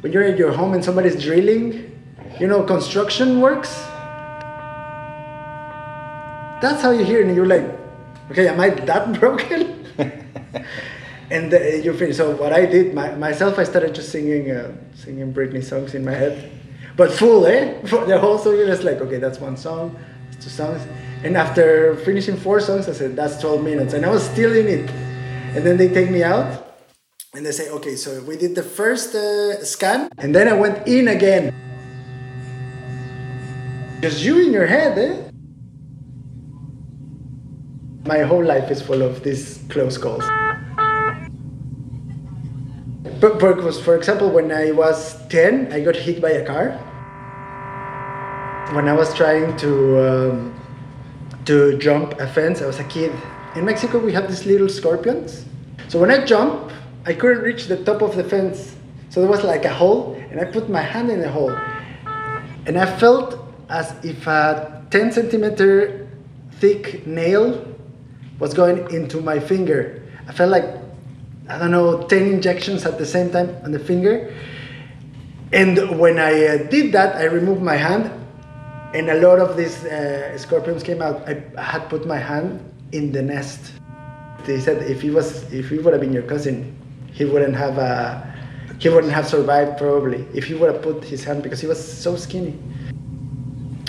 when 0.00 0.12
you're 0.12 0.24
in 0.24 0.36
your 0.36 0.52
home 0.52 0.74
and 0.74 0.84
somebody's 0.84 1.22
drilling, 1.22 1.92
you 2.40 2.46
know 2.46 2.62
construction 2.62 3.40
works. 3.40 3.70
That's 6.60 6.82
how 6.82 6.90
you 6.90 7.04
hear 7.04 7.22
and 7.22 7.36
you're 7.36 7.46
like, 7.46 7.64
okay, 8.32 8.48
am 8.48 8.58
I 8.58 8.70
that 8.70 9.12
broken? 9.20 9.86
and 11.30 11.52
uh, 11.52 11.58
you 11.58 11.92
feel 11.92 12.12
so. 12.12 12.36
What 12.36 12.52
I 12.52 12.66
did 12.66 12.94
my, 12.94 13.14
myself, 13.14 13.58
I 13.58 13.64
started 13.64 13.94
just 13.94 14.10
singing 14.10 14.50
uh, 14.50 14.72
singing 14.94 15.32
Britney 15.32 15.62
songs 15.62 15.94
in 15.94 16.04
my 16.04 16.12
head, 16.12 16.50
but 16.96 17.12
full, 17.12 17.46
eh? 17.46 17.80
For 17.86 18.04
the 18.04 18.18
whole 18.18 18.38
song, 18.38 18.54
it's 18.58 18.82
like, 18.82 19.00
okay, 19.00 19.18
that's 19.18 19.38
one 19.38 19.56
song, 19.56 19.96
two 20.40 20.50
songs. 20.50 20.82
And 21.24 21.36
after 21.36 21.96
finishing 21.96 22.36
four 22.36 22.60
songs, 22.60 22.88
I 22.88 22.92
said, 22.92 23.16
that's 23.16 23.40
12 23.40 23.62
minutes. 23.62 23.92
And 23.94 24.06
I 24.06 24.10
was 24.10 24.22
still 24.22 24.54
in 24.54 24.68
it. 24.68 24.90
And 25.54 25.66
then 25.66 25.76
they 25.76 25.88
take 25.88 26.10
me 26.10 26.22
out 26.22 26.76
and 27.34 27.44
they 27.44 27.52
say, 27.52 27.68
okay, 27.70 27.96
so 27.96 28.22
we 28.22 28.36
did 28.36 28.54
the 28.54 28.62
first 28.62 29.14
uh, 29.14 29.64
scan. 29.64 30.08
And 30.18 30.34
then 30.34 30.48
I 30.48 30.52
went 30.52 30.86
in 30.86 31.08
again. 31.08 31.52
Just 34.00 34.22
you 34.22 34.38
in 34.38 34.52
your 34.52 34.66
head, 34.66 34.96
eh? 34.96 35.30
My 38.06 38.22
whole 38.22 38.44
life 38.44 38.70
is 38.70 38.80
full 38.80 39.02
of 39.02 39.22
these 39.24 39.60
close 39.68 39.98
calls. 39.98 40.24
Because, 43.20 43.80
for 43.80 43.96
example, 43.96 44.30
when 44.30 44.52
I 44.52 44.70
was 44.70 45.16
10, 45.28 45.72
I 45.72 45.80
got 45.80 45.96
hit 45.96 46.20
by 46.20 46.30
a 46.30 46.46
car. 46.46 46.72
When 48.74 48.88
I 48.88 48.92
was 48.92 49.14
trying 49.14 49.56
to 49.58 49.98
um, 49.98 50.58
to 51.48 51.78
jump 51.78 52.20
a 52.20 52.26
fence. 52.26 52.60
I 52.60 52.66
was 52.66 52.78
a 52.78 52.84
kid. 52.84 53.10
In 53.56 53.64
Mexico, 53.64 53.98
we 53.98 54.12
have 54.12 54.28
these 54.28 54.44
little 54.44 54.68
scorpions. 54.68 55.46
So 55.88 55.98
when 55.98 56.10
I 56.10 56.22
jump, 56.26 56.70
I 57.06 57.14
couldn't 57.14 57.42
reach 57.42 57.68
the 57.68 57.82
top 57.84 58.02
of 58.02 58.16
the 58.16 58.22
fence. 58.22 58.76
So 59.08 59.22
there 59.22 59.30
was 59.30 59.42
like 59.44 59.64
a 59.64 59.72
hole, 59.72 60.14
and 60.30 60.38
I 60.38 60.44
put 60.44 60.68
my 60.68 60.82
hand 60.82 61.10
in 61.10 61.20
the 61.20 61.30
hole. 61.30 61.56
And 62.66 62.76
I 62.76 62.84
felt 62.84 63.40
as 63.70 63.94
if 64.04 64.26
a 64.26 64.84
10 64.90 65.12
centimeter 65.12 66.06
thick 66.60 67.06
nail 67.06 67.64
was 68.38 68.52
going 68.52 68.90
into 68.92 69.22
my 69.22 69.40
finger. 69.40 70.02
I 70.28 70.32
felt 70.32 70.50
like, 70.50 70.66
I 71.48 71.58
don't 71.58 71.70
know, 71.70 72.06
10 72.06 72.22
injections 72.24 72.84
at 72.84 72.98
the 72.98 73.06
same 73.06 73.30
time 73.30 73.56
on 73.64 73.72
the 73.72 73.78
finger. 73.78 74.34
And 75.52 75.98
when 75.98 76.18
I 76.18 76.46
uh, 76.46 76.56
did 76.68 76.92
that, 76.92 77.16
I 77.16 77.24
removed 77.24 77.62
my 77.62 77.76
hand 77.76 78.12
and 78.94 79.10
a 79.10 79.14
lot 79.14 79.38
of 79.38 79.56
these 79.56 79.84
uh, 79.84 80.36
scorpions 80.38 80.82
came 80.82 81.02
out. 81.02 81.28
I 81.28 81.42
had 81.60 81.88
put 81.90 82.06
my 82.06 82.16
hand 82.16 82.60
in 82.92 83.12
the 83.12 83.22
nest. 83.22 83.72
They 84.44 84.60
said 84.60 84.82
if 84.90 85.02
he 85.02 85.10
was, 85.10 85.50
if 85.52 85.68
he 85.68 85.78
would 85.78 85.92
have 85.92 86.00
been 86.00 86.12
your 86.12 86.22
cousin, 86.22 86.74
he 87.12 87.24
wouldn't 87.24 87.56
have, 87.56 87.78
uh, 87.78 88.22
he 88.78 88.88
wouldn't 88.88 89.12
have 89.12 89.28
survived 89.28 89.76
probably 89.78 90.26
if 90.34 90.44
he 90.44 90.54
would 90.54 90.72
have 90.72 90.82
put 90.82 91.04
his 91.04 91.22
hand 91.22 91.42
because 91.42 91.60
he 91.60 91.66
was 91.66 91.80
so 91.80 92.16
skinny. 92.16 92.58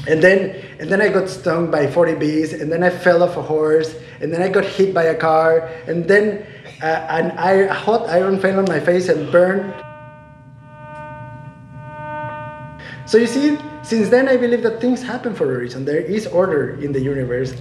And 0.08 0.24
then, 0.24 0.56
and 0.80 0.90
then 0.90 1.02
I 1.02 1.10
got 1.10 1.30
stung 1.30 1.70
by 1.70 1.88
40 1.88 2.16
bees, 2.16 2.54
and 2.54 2.72
then 2.72 2.84
I 2.84 2.90
fell 2.90 3.22
off 3.22 3.38
a 3.38 3.42
horse, 3.42 3.96
and 4.22 4.34
then 4.34 4.42
I 4.42 4.50
got 4.50 4.66
hit 4.66 4.94
by 4.94 5.04
a 5.04 5.16
car, 5.16 5.68
and 5.88 6.06
then 6.06 6.46
uh, 6.82 6.86
an 7.10 7.68
hot 7.70 8.08
iron 8.10 8.40
fell 8.40 8.60
on 8.60 8.66
my 8.66 8.80
face 8.80 9.10
and 9.10 9.32
burned. 9.32 9.74
So 13.06 13.18
you 13.18 13.28
see, 13.28 13.58
since 13.82 14.10
then 14.10 14.28
I 14.28 14.38
believe 14.38 14.64
that 14.64 14.80
things 14.80 15.02
happen 15.02 15.34
for 15.34 15.56
a 15.56 15.60
reason. 15.60 15.84
There 15.84 16.00
is 16.00 16.28
order 16.28 16.80
in 16.80 16.92
the 16.92 17.02
universe. 17.02 17.54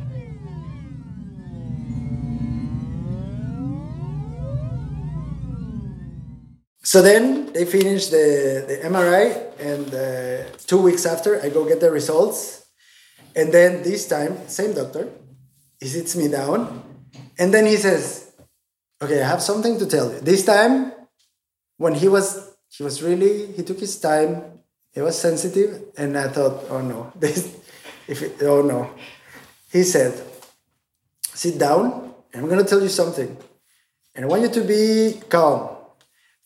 So 6.82 7.02
then 7.02 7.52
they 7.52 7.64
finish 7.64 8.06
the, 8.06 8.64
the 8.66 8.88
MRI, 8.88 9.58
and 9.60 9.94
uh, 9.94 10.56
two 10.66 10.80
weeks 10.80 11.04
after, 11.04 11.38
I 11.42 11.50
go 11.50 11.66
get 11.66 11.80
the 11.80 11.90
results. 11.90 12.64
And 13.36 13.52
then 13.52 13.82
this 13.82 14.08
time, 14.08 14.48
same 14.48 14.72
doctor, 14.72 15.08
he 15.80 15.86
sits 15.86 16.16
me 16.16 16.28
down, 16.28 16.82
and 17.38 17.52
then 17.52 17.66
he 17.66 17.76
says, 17.76 18.27
"Okay, 19.02 19.22
I 19.22 19.26
have 19.26 19.42
something 19.42 19.78
to 19.78 19.86
tell 19.86 20.12
you." 20.12 20.20
This 20.20 20.44
time, 20.44 20.92
when 21.76 21.94
he 21.94 22.08
was 22.08 22.54
he 22.68 22.82
was 22.82 23.02
really 23.02 23.52
he 23.52 23.62
took 23.62 23.80
his 23.80 23.98
time, 23.98 24.60
he 24.92 25.00
was 25.00 25.18
sensitive, 25.18 25.82
and 25.96 26.16
I 26.16 26.28
thought, 26.28 26.64
"Oh 26.70 26.80
no, 26.80 27.12
this 27.18 27.54
if 28.06 28.22
it, 28.22 28.42
oh 28.42 28.62
no," 28.62 28.90
he 29.72 29.82
said, 29.82 30.12
"Sit 31.34 31.58
down, 31.58 32.14
and 32.32 32.42
I'm 32.42 32.48
gonna 32.48 32.64
tell 32.64 32.82
you 32.82 32.88
something, 32.88 33.36
and 34.14 34.24
I 34.24 34.28
want 34.28 34.42
you 34.42 34.50
to 34.50 34.62
be 34.62 35.20
calm." 35.28 35.78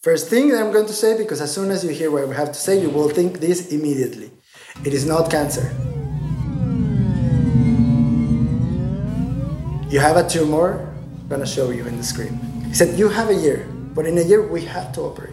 First 0.02 0.28
thing 0.28 0.48
that 0.48 0.60
I'm 0.60 0.72
going 0.72 0.86
to 0.86 0.92
say, 0.92 1.16
because 1.16 1.40
as 1.40 1.54
soon 1.54 1.70
as 1.70 1.84
you 1.84 1.90
hear 1.90 2.10
what 2.10 2.28
I 2.28 2.34
have 2.34 2.48
to 2.48 2.58
say, 2.58 2.80
you 2.80 2.90
will 2.90 3.08
think 3.08 3.38
this 3.38 3.70
immediately. 3.70 4.32
It 4.84 4.94
is 4.94 5.06
not 5.06 5.30
cancer. 5.30 5.70
You 9.88 10.00
have 10.00 10.16
a 10.16 10.28
tumor, 10.28 10.91
I'm 11.32 11.38
gonna 11.38 11.50
show 11.50 11.70
you 11.70 11.86
in 11.86 11.96
the 11.96 12.02
screen. 12.02 12.38
He 12.68 12.74
said, 12.74 12.98
You 12.98 13.08
have 13.08 13.30
a 13.30 13.34
year, 13.34 13.66
but 13.94 14.04
in 14.04 14.18
a 14.18 14.20
year 14.20 14.46
we 14.46 14.66
have 14.66 14.92
to 14.92 15.00
operate. 15.00 15.32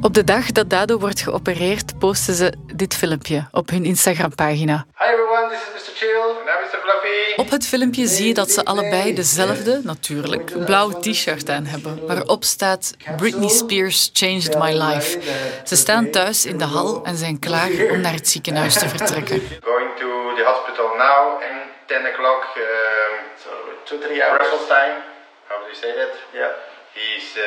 Op 0.00 0.14
de 0.14 0.24
dag 0.24 0.52
dat 0.52 0.70
Dado 0.70 0.98
wordt 0.98 1.20
geopereerd, 1.20 1.98
posten 1.98 2.34
ze 2.34 2.52
dit 2.74 2.94
filmpje 2.94 3.48
op 3.50 3.70
hun 3.70 3.84
Instagram-pagina. 3.84 4.86
Hi 4.94 5.04
everyone, 5.04 5.25
this 5.48 5.60
is 5.60 5.68
Mr. 5.76 5.94
Chill. 5.94 6.30
And 6.50 6.58
Mr. 6.64 6.78
Fluffy. 6.84 7.34
Op 7.36 7.50
het 7.50 7.66
filmpje 7.66 8.06
zie 8.06 8.26
je 8.26 8.34
dat 8.34 8.50
ze 8.50 8.64
allebei 8.64 9.14
dezelfde, 9.14 9.80
natuurlijk, 9.82 10.64
blauwe 10.64 11.00
t-shirt 11.00 11.48
aan 11.48 11.64
hebben, 11.64 12.06
waarop 12.06 12.44
staat 12.44 12.94
Britney 13.16 13.48
Spears 13.48 14.10
changed 14.12 14.58
my 14.58 14.72
life. 14.72 15.18
Ze 15.64 15.76
staan 15.76 16.10
thuis 16.10 16.46
in 16.46 16.58
de 16.58 16.64
hal 16.64 17.04
en 17.04 17.16
zijn 17.16 17.38
klaar 17.38 17.70
om 17.90 18.00
naar 18.00 18.12
het 18.12 18.28
ziekenhuis 18.28 18.78
te 18.78 18.88
vertrekken. 18.88 19.42
Going 19.62 19.90
to 19.98 20.34
the 20.36 20.44
hospital 20.44 20.88
now 20.96 21.42
and 21.42 21.60
10 21.86 22.06
o'clock 22.06 22.42
um, 22.56 23.26
So 23.36 23.50
two, 23.84 23.98
three 24.00 24.20
hours. 24.22 24.38
Brussels 24.38 24.68
time. 24.68 25.02
How 25.48 25.60
do 25.60 25.66
you 25.68 25.74
say 25.74 25.92
that? 25.94 26.12
Yeah. 26.32 26.50
He's 26.96 27.36
uh, 27.36 27.44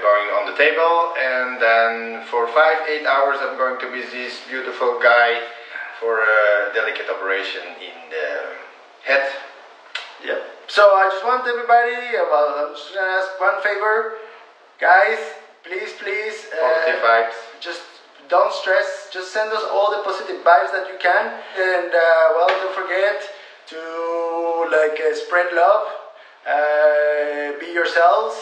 going 0.00 0.28
on 0.38 0.42
the 0.50 0.56
table, 0.56 0.94
and 1.18 1.60
then 1.60 2.22
for 2.30 2.46
five, 2.46 2.78
eight 2.86 3.04
hours, 3.04 3.38
I'm 3.42 3.58
going 3.58 3.78
to 3.80 3.90
be 3.90 4.02
this 4.06 4.38
beautiful 4.48 5.00
guy 5.02 5.42
for 6.04 6.20
a 6.20 6.68
delicate 6.74 7.08
operation 7.08 7.64
in 7.80 7.96
the 8.12 8.28
head. 9.08 9.24
Yep. 10.20 10.40
So 10.68 10.82
I 11.00 11.08
just 11.08 11.24
want 11.24 11.48
everybody, 11.48 11.96
uh, 12.12 12.28
well, 12.28 12.48
I'm 12.60 12.74
just 12.76 12.92
gonna 12.92 13.08
ask 13.08 13.40
one 13.40 13.56
favor. 13.64 14.20
Guys, 14.78 15.16
please, 15.64 15.96
please. 15.96 16.36
uh, 16.52 16.60
Positive 16.60 17.00
vibes. 17.00 17.36
Just 17.60 17.82
don't 18.28 18.52
stress. 18.52 19.08
Just 19.10 19.32
send 19.32 19.50
us 19.52 19.64
all 19.72 19.90
the 19.96 20.02
positive 20.04 20.44
vibes 20.44 20.72
that 20.76 20.92
you 20.92 20.98
can. 21.00 21.24
And, 21.56 21.88
uh, 21.88 22.24
well, 22.36 22.48
don't 22.52 22.76
forget 22.76 23.24
to, 23.72 23.80
like, 24.76 25.00
uh, 25.00 25.14
spread 25.24 25.52
love. 25.56 25.88
Uh, 26.44 27.56
be 27.60 27.72
yourselves. 27.72 28.36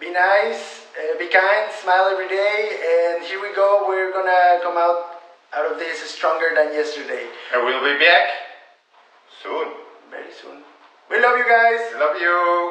Be 0.00 0.10
nice. 0.10 0.86
Uh, 0.98 1.14
be 1.18 1.26
kind. 1.28 1.70
Smile 1.82 2.06
every 2.10 2.28
day. 2.28 2.58
And 2.94 3.22
here 3.22 3.40
we 3.40 3.54
go. 3.54 3.86
We're 3.86 4.10
gonna 4.10 4.58
come 4.62 4.76
out 4.76 5.07
out 5.50 5.70
of 5.70 5.78
this 5.78 6.12
stronger 6.14 6.50
than 6.54 6.72
yesterday. 6.72 7.26
And 7.52 7.64
we'll 7.64 7.82
be 7.82 7.98
back 7.98 8.26
soon. 9.42 9.66
Very 10.10 10.32
soon. 10.42 10.58
We 11.08 11.20
love 11.20 11.36
you 11.38 11.46
guys. 11.56 11.80
Love 11.98 12.18
you. 12.20 12.70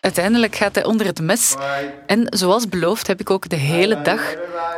Uiteindelijk 0.00 0.54
gaat 0.54 0.74
hij 0.74 0.84
onder 0.84 1.06
het 1.06 1.20
mes. 1.20 1.54
En 2.06 2.26
zoals 2.30 2.68
beloofd 2.68 3.06
heb 3.06 3.20
ik 3.20 3.30
ook 3.30 3.48
de 3.48 3.56
hele 3.56 4.02
dag 4.02 4.34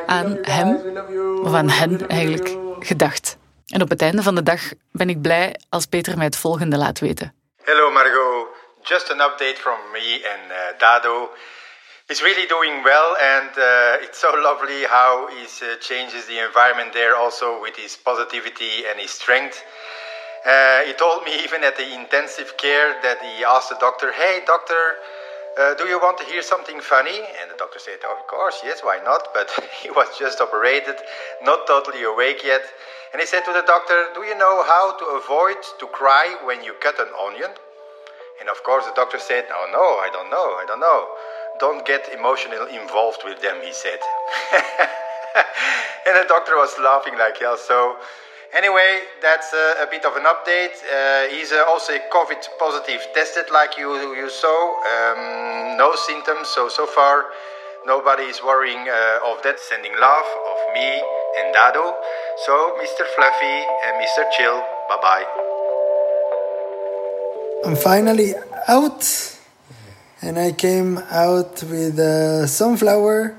aan 0.06 0.38
hem, 0.42 0.96
of 1.42 1.54
aan 1.54 1.68
hen 1.68 2.08
eigenlijk, 2.08 2.56
gedacht. 2.80 3.36
En 3.66 3.82
op 3.82 3.88
het 3.88 4.02
einde 4.02 4.22
van 4.22 4.34
de 4.34 4.42
dag 4.42 4.60
ben 4.92 5.08
ik 5.08 5.22
blij 5.22 5.60
als 5.68 5.86
Peter 5.86 6.16
mij 6.16 6.26
het 6.26 6.36
volgende 6.36 6.76
laat 6.76 6.98
weten. 6.98 7.34
Hello, 7.62 7.90
Margot. 7.90 8.46
Just 8.82 9.10
an 9.10 9.20
update 9.20 9.56
from 9.56 9.78
me 9.92 10.30
and 10.32 10.50
uh, 10.50 10.78
Dado. 10.78 11.30
He's 12.08 12.22
really 12.22 12.46
doing 12.48 12.82
well, 12.82 13.16
and 13.20 13.50
uh, 13.50 14.00
it's 14.00 14.16
so 14.16 14.32
lovely 14.32 14.84
how 14.88 15.28
he 15.28 15.44
uh, 15.44 15.76
changes 15.76 16.24
the 16.24 16.42
environment 16.42 16.94
there 16.94 17.14
also 17.14 17.60
with 17.60 17.76
his 17.76 17.98
positivity 18.00 18.88
and 18.88 18.98
his 18.98 19.10
strength. 19.10 19.62
Uh, 20.40 20.88
he 20.88 20.94
told 20.94 21.24
me 21.24 21.36
even 21.44 21.62
at 21.64 21.76
the 21.76 21.84
intensive 21.84 22.56
care 22.56 22.96
that 23.02 23.20
he 23.20 23.44
asked 23.44 23.68
the 23.68 23.76
doctor, 23.78 24.10
Hey, 24.10 24.40
doctor, 24.46 24.96
uh, 25.60 25.74
do 25.74 25.84
you 25.84 25.98
want 26.00 26.16
to 26.16 26.24
hear 26.24 26.40
something 26.40 26.80
funny? 26.80 27.20
And 27.42 27.50
the 27.50 27.58
doctor 27.58 27.78
said, 27.78 28.00
Of 28.00 28.26
course, 28.26 28.56
yes, 28.64 28.80
why 28.80 29.00
not? 29.04 29.28
But 29.34 29.52
he 29.82 29.90
was 29.90 30.08
just 30.18 30.40
operated, 30.40 30.96
not 31.42 31.66
totally 31.66 32.04
awake 32.04 32.40
yet. 32.42 32.64
And 33.12 33.20
he 33.20 33.26
said 33.26 33.44
to 33.44 33.52
the 33.52 33.68
doctor, 33.68 34.08
Do 34.14 34.22
you 34.24 34.38
know 34.38 34.64
how 34.64 34.96
to 34.96 35.04
avoid 35.20 35.60
to 35.78 35.86
cry 35.88 36.40
when 36.42 36.64
you 36.64 36.72
cut 36.80 36.98
an 36.98 37.12
onion? 37.20 37.52
And 38.40 38.48
of 38.48 38.62
course, 38.64 38.86
the 38.86 38.96
doctor 38.96 39.18
said, 39.18 39.44
Oh, 39.52 39.68
no, 39.68 40.00
I 40.00 40.08
don't 40.08 40.30
know, 40.30 40.56
I 40.56 40.64
don't 40.66 40.80
know. 40.80 41.08
Don't 41.60 41.84
get 41.86 42.08
emotionally 42.12 42.76
involved 42.76 43.22
with 43.24 43.40
them, 43.42 43.56
he 43.62 43.72
said. 43.72 43.98
and 46.06 46.16
the 46.16 46.26
doctor 46.28 46.56
was 46.56 46.74
laughing 46.78 47.18
like 47.18 47.38
hell. 47.38 47.56
So, 47.56 47.96
Anyway, 48.54 49.00
that's 49.20 49.52
uh, 49.52 49.84
a 49.84 49.86
bit 49.90 50.06
of 50.06 50.16
an 50.16 50.24
update. 50.24 50.72
Uh, 50.88 51.28
he's 51.28 51.52
uh, 51.52 51.62
also 51.68 51.92
COVID 52.10 52.40
positive 52.58 53.06
tested, 53.12 53.44
like 53.52 53.76
you 53.76 53.92
you 54.16 54.30
saw. 54.30 54.72
Um, 54.88 55.76
no 55.76 55.94
symptoms, 55.94 56.48
so 56.48 56.68
so 56.70 56.86
far 56.86 57.26
nobody 57.84 58.24
is 58.24 58.40
worrying 58.42 58.88
uh, 58.88 59.30
of 59.30 59.42
that. 59.42 59.60
Sending 59.60 59.92
love 60.00 60.28
of 60.52 60.58
me 60.72 60.88
and 61.38 61.52
Dado. 61.52 61.94
So, 62.46 62.72
Mr. 62.80 63.04
Fluffy 63.14 63.58
and 63.84 64.00
Mr. 64.00 64.24
Chill, 64.34 64.58
bye 64.88 64.96
bye. 65.02 65.26
I'm 67.66 67.76
finally 67.76 68.32
out, 68.66 69.04
and 70.20 70.38
I 70.38 70.52
came 70.52 70.98
out 71.10 71.62
with 71.62 71.98
a 71.98 72.46
sunflower 72.48 73.36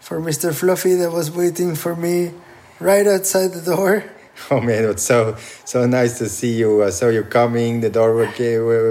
for 0.00 0.20
Mr. 0.20 0.54
Fluffy 0.54 0.94
that 0.94 1.10
was 1.10 1.30
waiting 1.30 1.74
for 1.74 1.96
me 1.96 2.32
right 2.80 3.06
outside 3.06 3.52
the 3.52 3.62
door. 3.62 4.04
Oh 4.52 4.60
man, 4.60 4.84
it 4.84 4.86
was 4.86 5.02
so 5.02 5.36
so 5.64 5.84
nice 5.84 6.18
to 6.18 6.28
see 6.28 6.54
you. 6.58 6.84
I 6.84 6.90
saw 6.90 7.08
you 7.08 7.24
coming. 7.24 7.80
The 7.80 7.90
door 7.90 8.14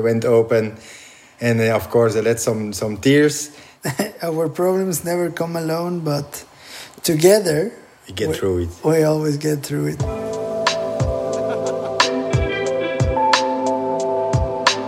went 0.04 0.26
open, 0.26 0.76
and 1.40 1.62
uh, 1.62 1.74
of 1.74 1.90
course, 1.90 2.18
I 2.18 2.20
let 2.20 2.42
some 2.42 2.74
some 2.74 2.98
tears. 2.98 3.56
Our 4.22 4.50
problems 4.50 5.06
never 5.06 5.32
come 5.32 5.56
alone, 5.56 6.02
but 6.02 6.44
together 7.02 7.72
we 8.08 8.14
get 8.14 8.36
through 8.36 8.64
it. 8.64 8.70
We 8.84 9.04
always 9.04 9.38
get 9.38 9.64
through 9.64 9.96
it. 9.96 10.27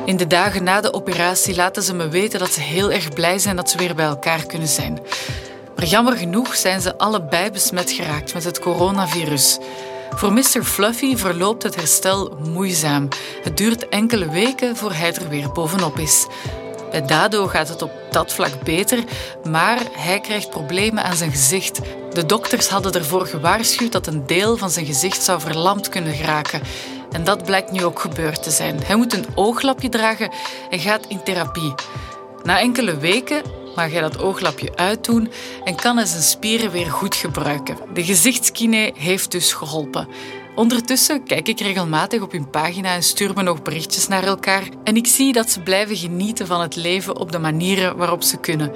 In 0.09 0.17
de 0.17 0.27
dagen 0.27 0.63
na 0.63 0.81
de 0.81 0.93
operatie 0.93 1.55
laten 1.55 1.83
ze 1.83 1.93
me 1.93 2.07
weten 2.07 2.39
dat 2.39 2.51
ze 2.51 2.61
heel 2.61 2.91
erg 2.91 3.09
blij 3.09 3.39
zijn 3.39 3.55
dat 3.55 3.69
ze 3.69 3.77
weer 3.77 3.95
bij 3.95 4.05
elkaar 4.05 4.45
kunnen 4.45 4.67
zijn. 4.67 4.99
Maar 5.75 5.85
jammer 5.85 6.17
genoeg 6.17 6.55
zijn 6.55 6.81
ze 6.81 6.97
allebei 6.97 7.51
besmet 7.51 7.91
geraakt 7.91 8.33
met 8.33 8.43
het 8.43 8.59
coronavirus. 8.59 9.57
Voor 10.15 10.33
Mr. 10.33 10.63
Fluffy 10.63 11.17
verloopt 11.17 11.63
het 11.63 11.75
herstel 11.75 12.37
moeizaam. 12.47 13.07
Het 13.43 13.57
duurt 13.57 13.89
enkele 13.89 14.29
weken 14.29 14.75
voor 14.75 14.93
hij 14.93 15.13
er 15.13 15.29
weer 15.29 15.51
bovenop 15.51 15.99
is. 15.99 16.27
Bij 16.91 17.05
Dado 17.05 17.47
gaat 17.47 17.69
het 17.69 17.81
op 17.81 17.91
dat 18.11 18.33
vlak 18.33 18.63
beter, 18.63 19.03
maar 19.49 19.79
hij 19.91 20.19
krijgt 20.19 20.49
problemen 20.49 21.03
aan 21.03 21.15
zijn 21.15 21.31
gezicht. 21.31 21.79
De 22.13 22.25
dokters 22.25 22.67
hadden 22.67 22.93
ervoor 22.93 23.25
gewaarschuwd 23.27 23.91
dat 23.91 24.07
een 24.07 24.25
deel 24.25 24.57
van 24.57 24.69
zijn 24.69 24.85
gezicht 24.85 25.23
zou 25.23 25.39
verlamd 25.39 25.89
kunnen 25.89 26.13
geraken. 26.13 26.61
En 27.11 27.23
dat 27.23 27.45
blijkt 27.45 27.71
nu 27.71 27.83
ook 27.83 27.99
gebeurd 27.99 28.43
te 28.43 28.51
zijn. 28.51 28.79
Hij 28.83 28.95
moet 28.95 29.13
een 29.13 29.25
ooglapje 29.35 29.89
dragen 29.89 30.31
en 30.69 30.79
gaat 30.79 31.05
in 31.07 31.23
therapie. 31.23 31.73
Na 32.43 32.59
enkele 32.59 32.97
weken 32.97 33.41
mag 33.75 33.91
hij 33.91 34.01
dat 34.01 34.19
ooglapje 34.19 34.75
uitdoen 34.75 35.31
en 35.63 35.75
kan 35.75 35.97
hij 35.97 36.05
zijn 36.05 36.21
spieren 36.21 36.71
weer 36.71 36.91
goed 36.91 37.15
gebruiken. 37.15 37.77
De 37.93 38.03
gezichtskine 38.03 38.91
heeft 38.95 39.31
dus 39.31 39.53
geholpen. 39.53 40.07
Ondertussen 40.55 41.23
kijk 41.23 41.47
ik 41.47 41.59
regelmatig 41.59 42.21
op 42.21 42.31
hun 42.31 42.49
pagina 42.49 42.93
en 42.93 43.03
stuur 43.03 43.33
me 43.33 43.41
nog 43.43 43.61
berichtjes 43.61 44.07
naar 44.07 44.23
elkaar. 44.23 44.63
En 44.83 44.95
ik 44.95 45.07
zie 45.07 45.33
dat 45.33 45.49
ze 45.49 45.61
blijven 45.61 45.95
genieten 45.95 46.47
van 46.47 46.61
het 46.61 46.75
leven 46.75 47.17
op 47.17 47.31
de 47.31 47.39
manieren 47.39 47.97
waarop 47.97 48.23
ze 48.23 48.37
kunnen. 48.37 48.71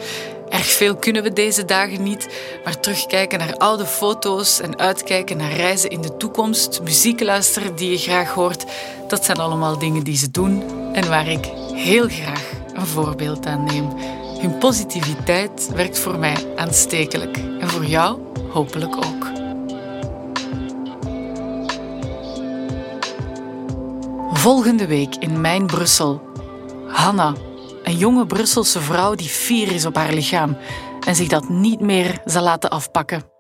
Erg 0.53 0.71
veel 0.71 0.95
kunnen 0.95 1.23
we 1.23 1.33
deze 1.33 1.65
dagen 1.65 2.03
niet, 2.03 2.27
maar 2.63 2.79
terugkijken 2.79 3.39
naar 3.39 3.57
oude 3.57 3.85
foto's 3.85 4.59
en 4.59 4.79
uitkijken 4.79 5.37
naar 5.37 5.51
reizen 5.51 5.89
in 5.89 6.01
de 6.01 6.17
toekomst, 6.17 6.81
muziek 6.83 7.21
luisteren 7.21 7.75
die 7.75 7.91
je 7.91 7.97
graag 7.97 8.33
hoort, 8.33 8.65
dat 9.07 9.25
zijn 9.25 9.37
allemaal 9.37 9.77
dingen 9.79 10.03
die 10.03 10.17
ze 10.17 10.31
doen 10.31 10.63
en 10.93 11.09
waar 11.09 11.27
ik 11.27 11.45
heel 11.73 12.07
graag 12.07 12.51
een 12.73 12.85
voorbeeld 12.85 13.45
aan 13.45 13.63
neem. 13.63 13.89
Hun 14.39 14.57
positiviteit 14.57 15.69
werkt 15.75 15.99
voor 15.99 16.19
mij 16.19 16.37
aanstekelijk 16.55 17.37
en 17.37 17.69
voor 17.69 17.85
jou 17.85 18.19
hopelijk 18.49 18.95
ook. 18.95 19.31
Volgende 24.33 24.87
week 24.87 25.15
in 25.15 25.41
Mijn 25.41 25.65
Brussel. 25.65 26.21
Hanna, 26.87 27.33
een 27.83 27.97
jonge 27.97 28.25
Brusselse 28.25 28.81
vrouw 28.81 29.15
die 29.15 29.29
fier 29.29 29.71
is 29.71 29.85
op 29.85 29.95
haar 29.95 30.13
lichaam 30.13 30.57
en 31.07 31.15
zich 31.15 31.27
dat 31.27 31.49
niet 31.49 31.79
meer 31.79 32.21
zal 32.25 32.43
laten 32.43 32.69
afpakken. 32.69 33.32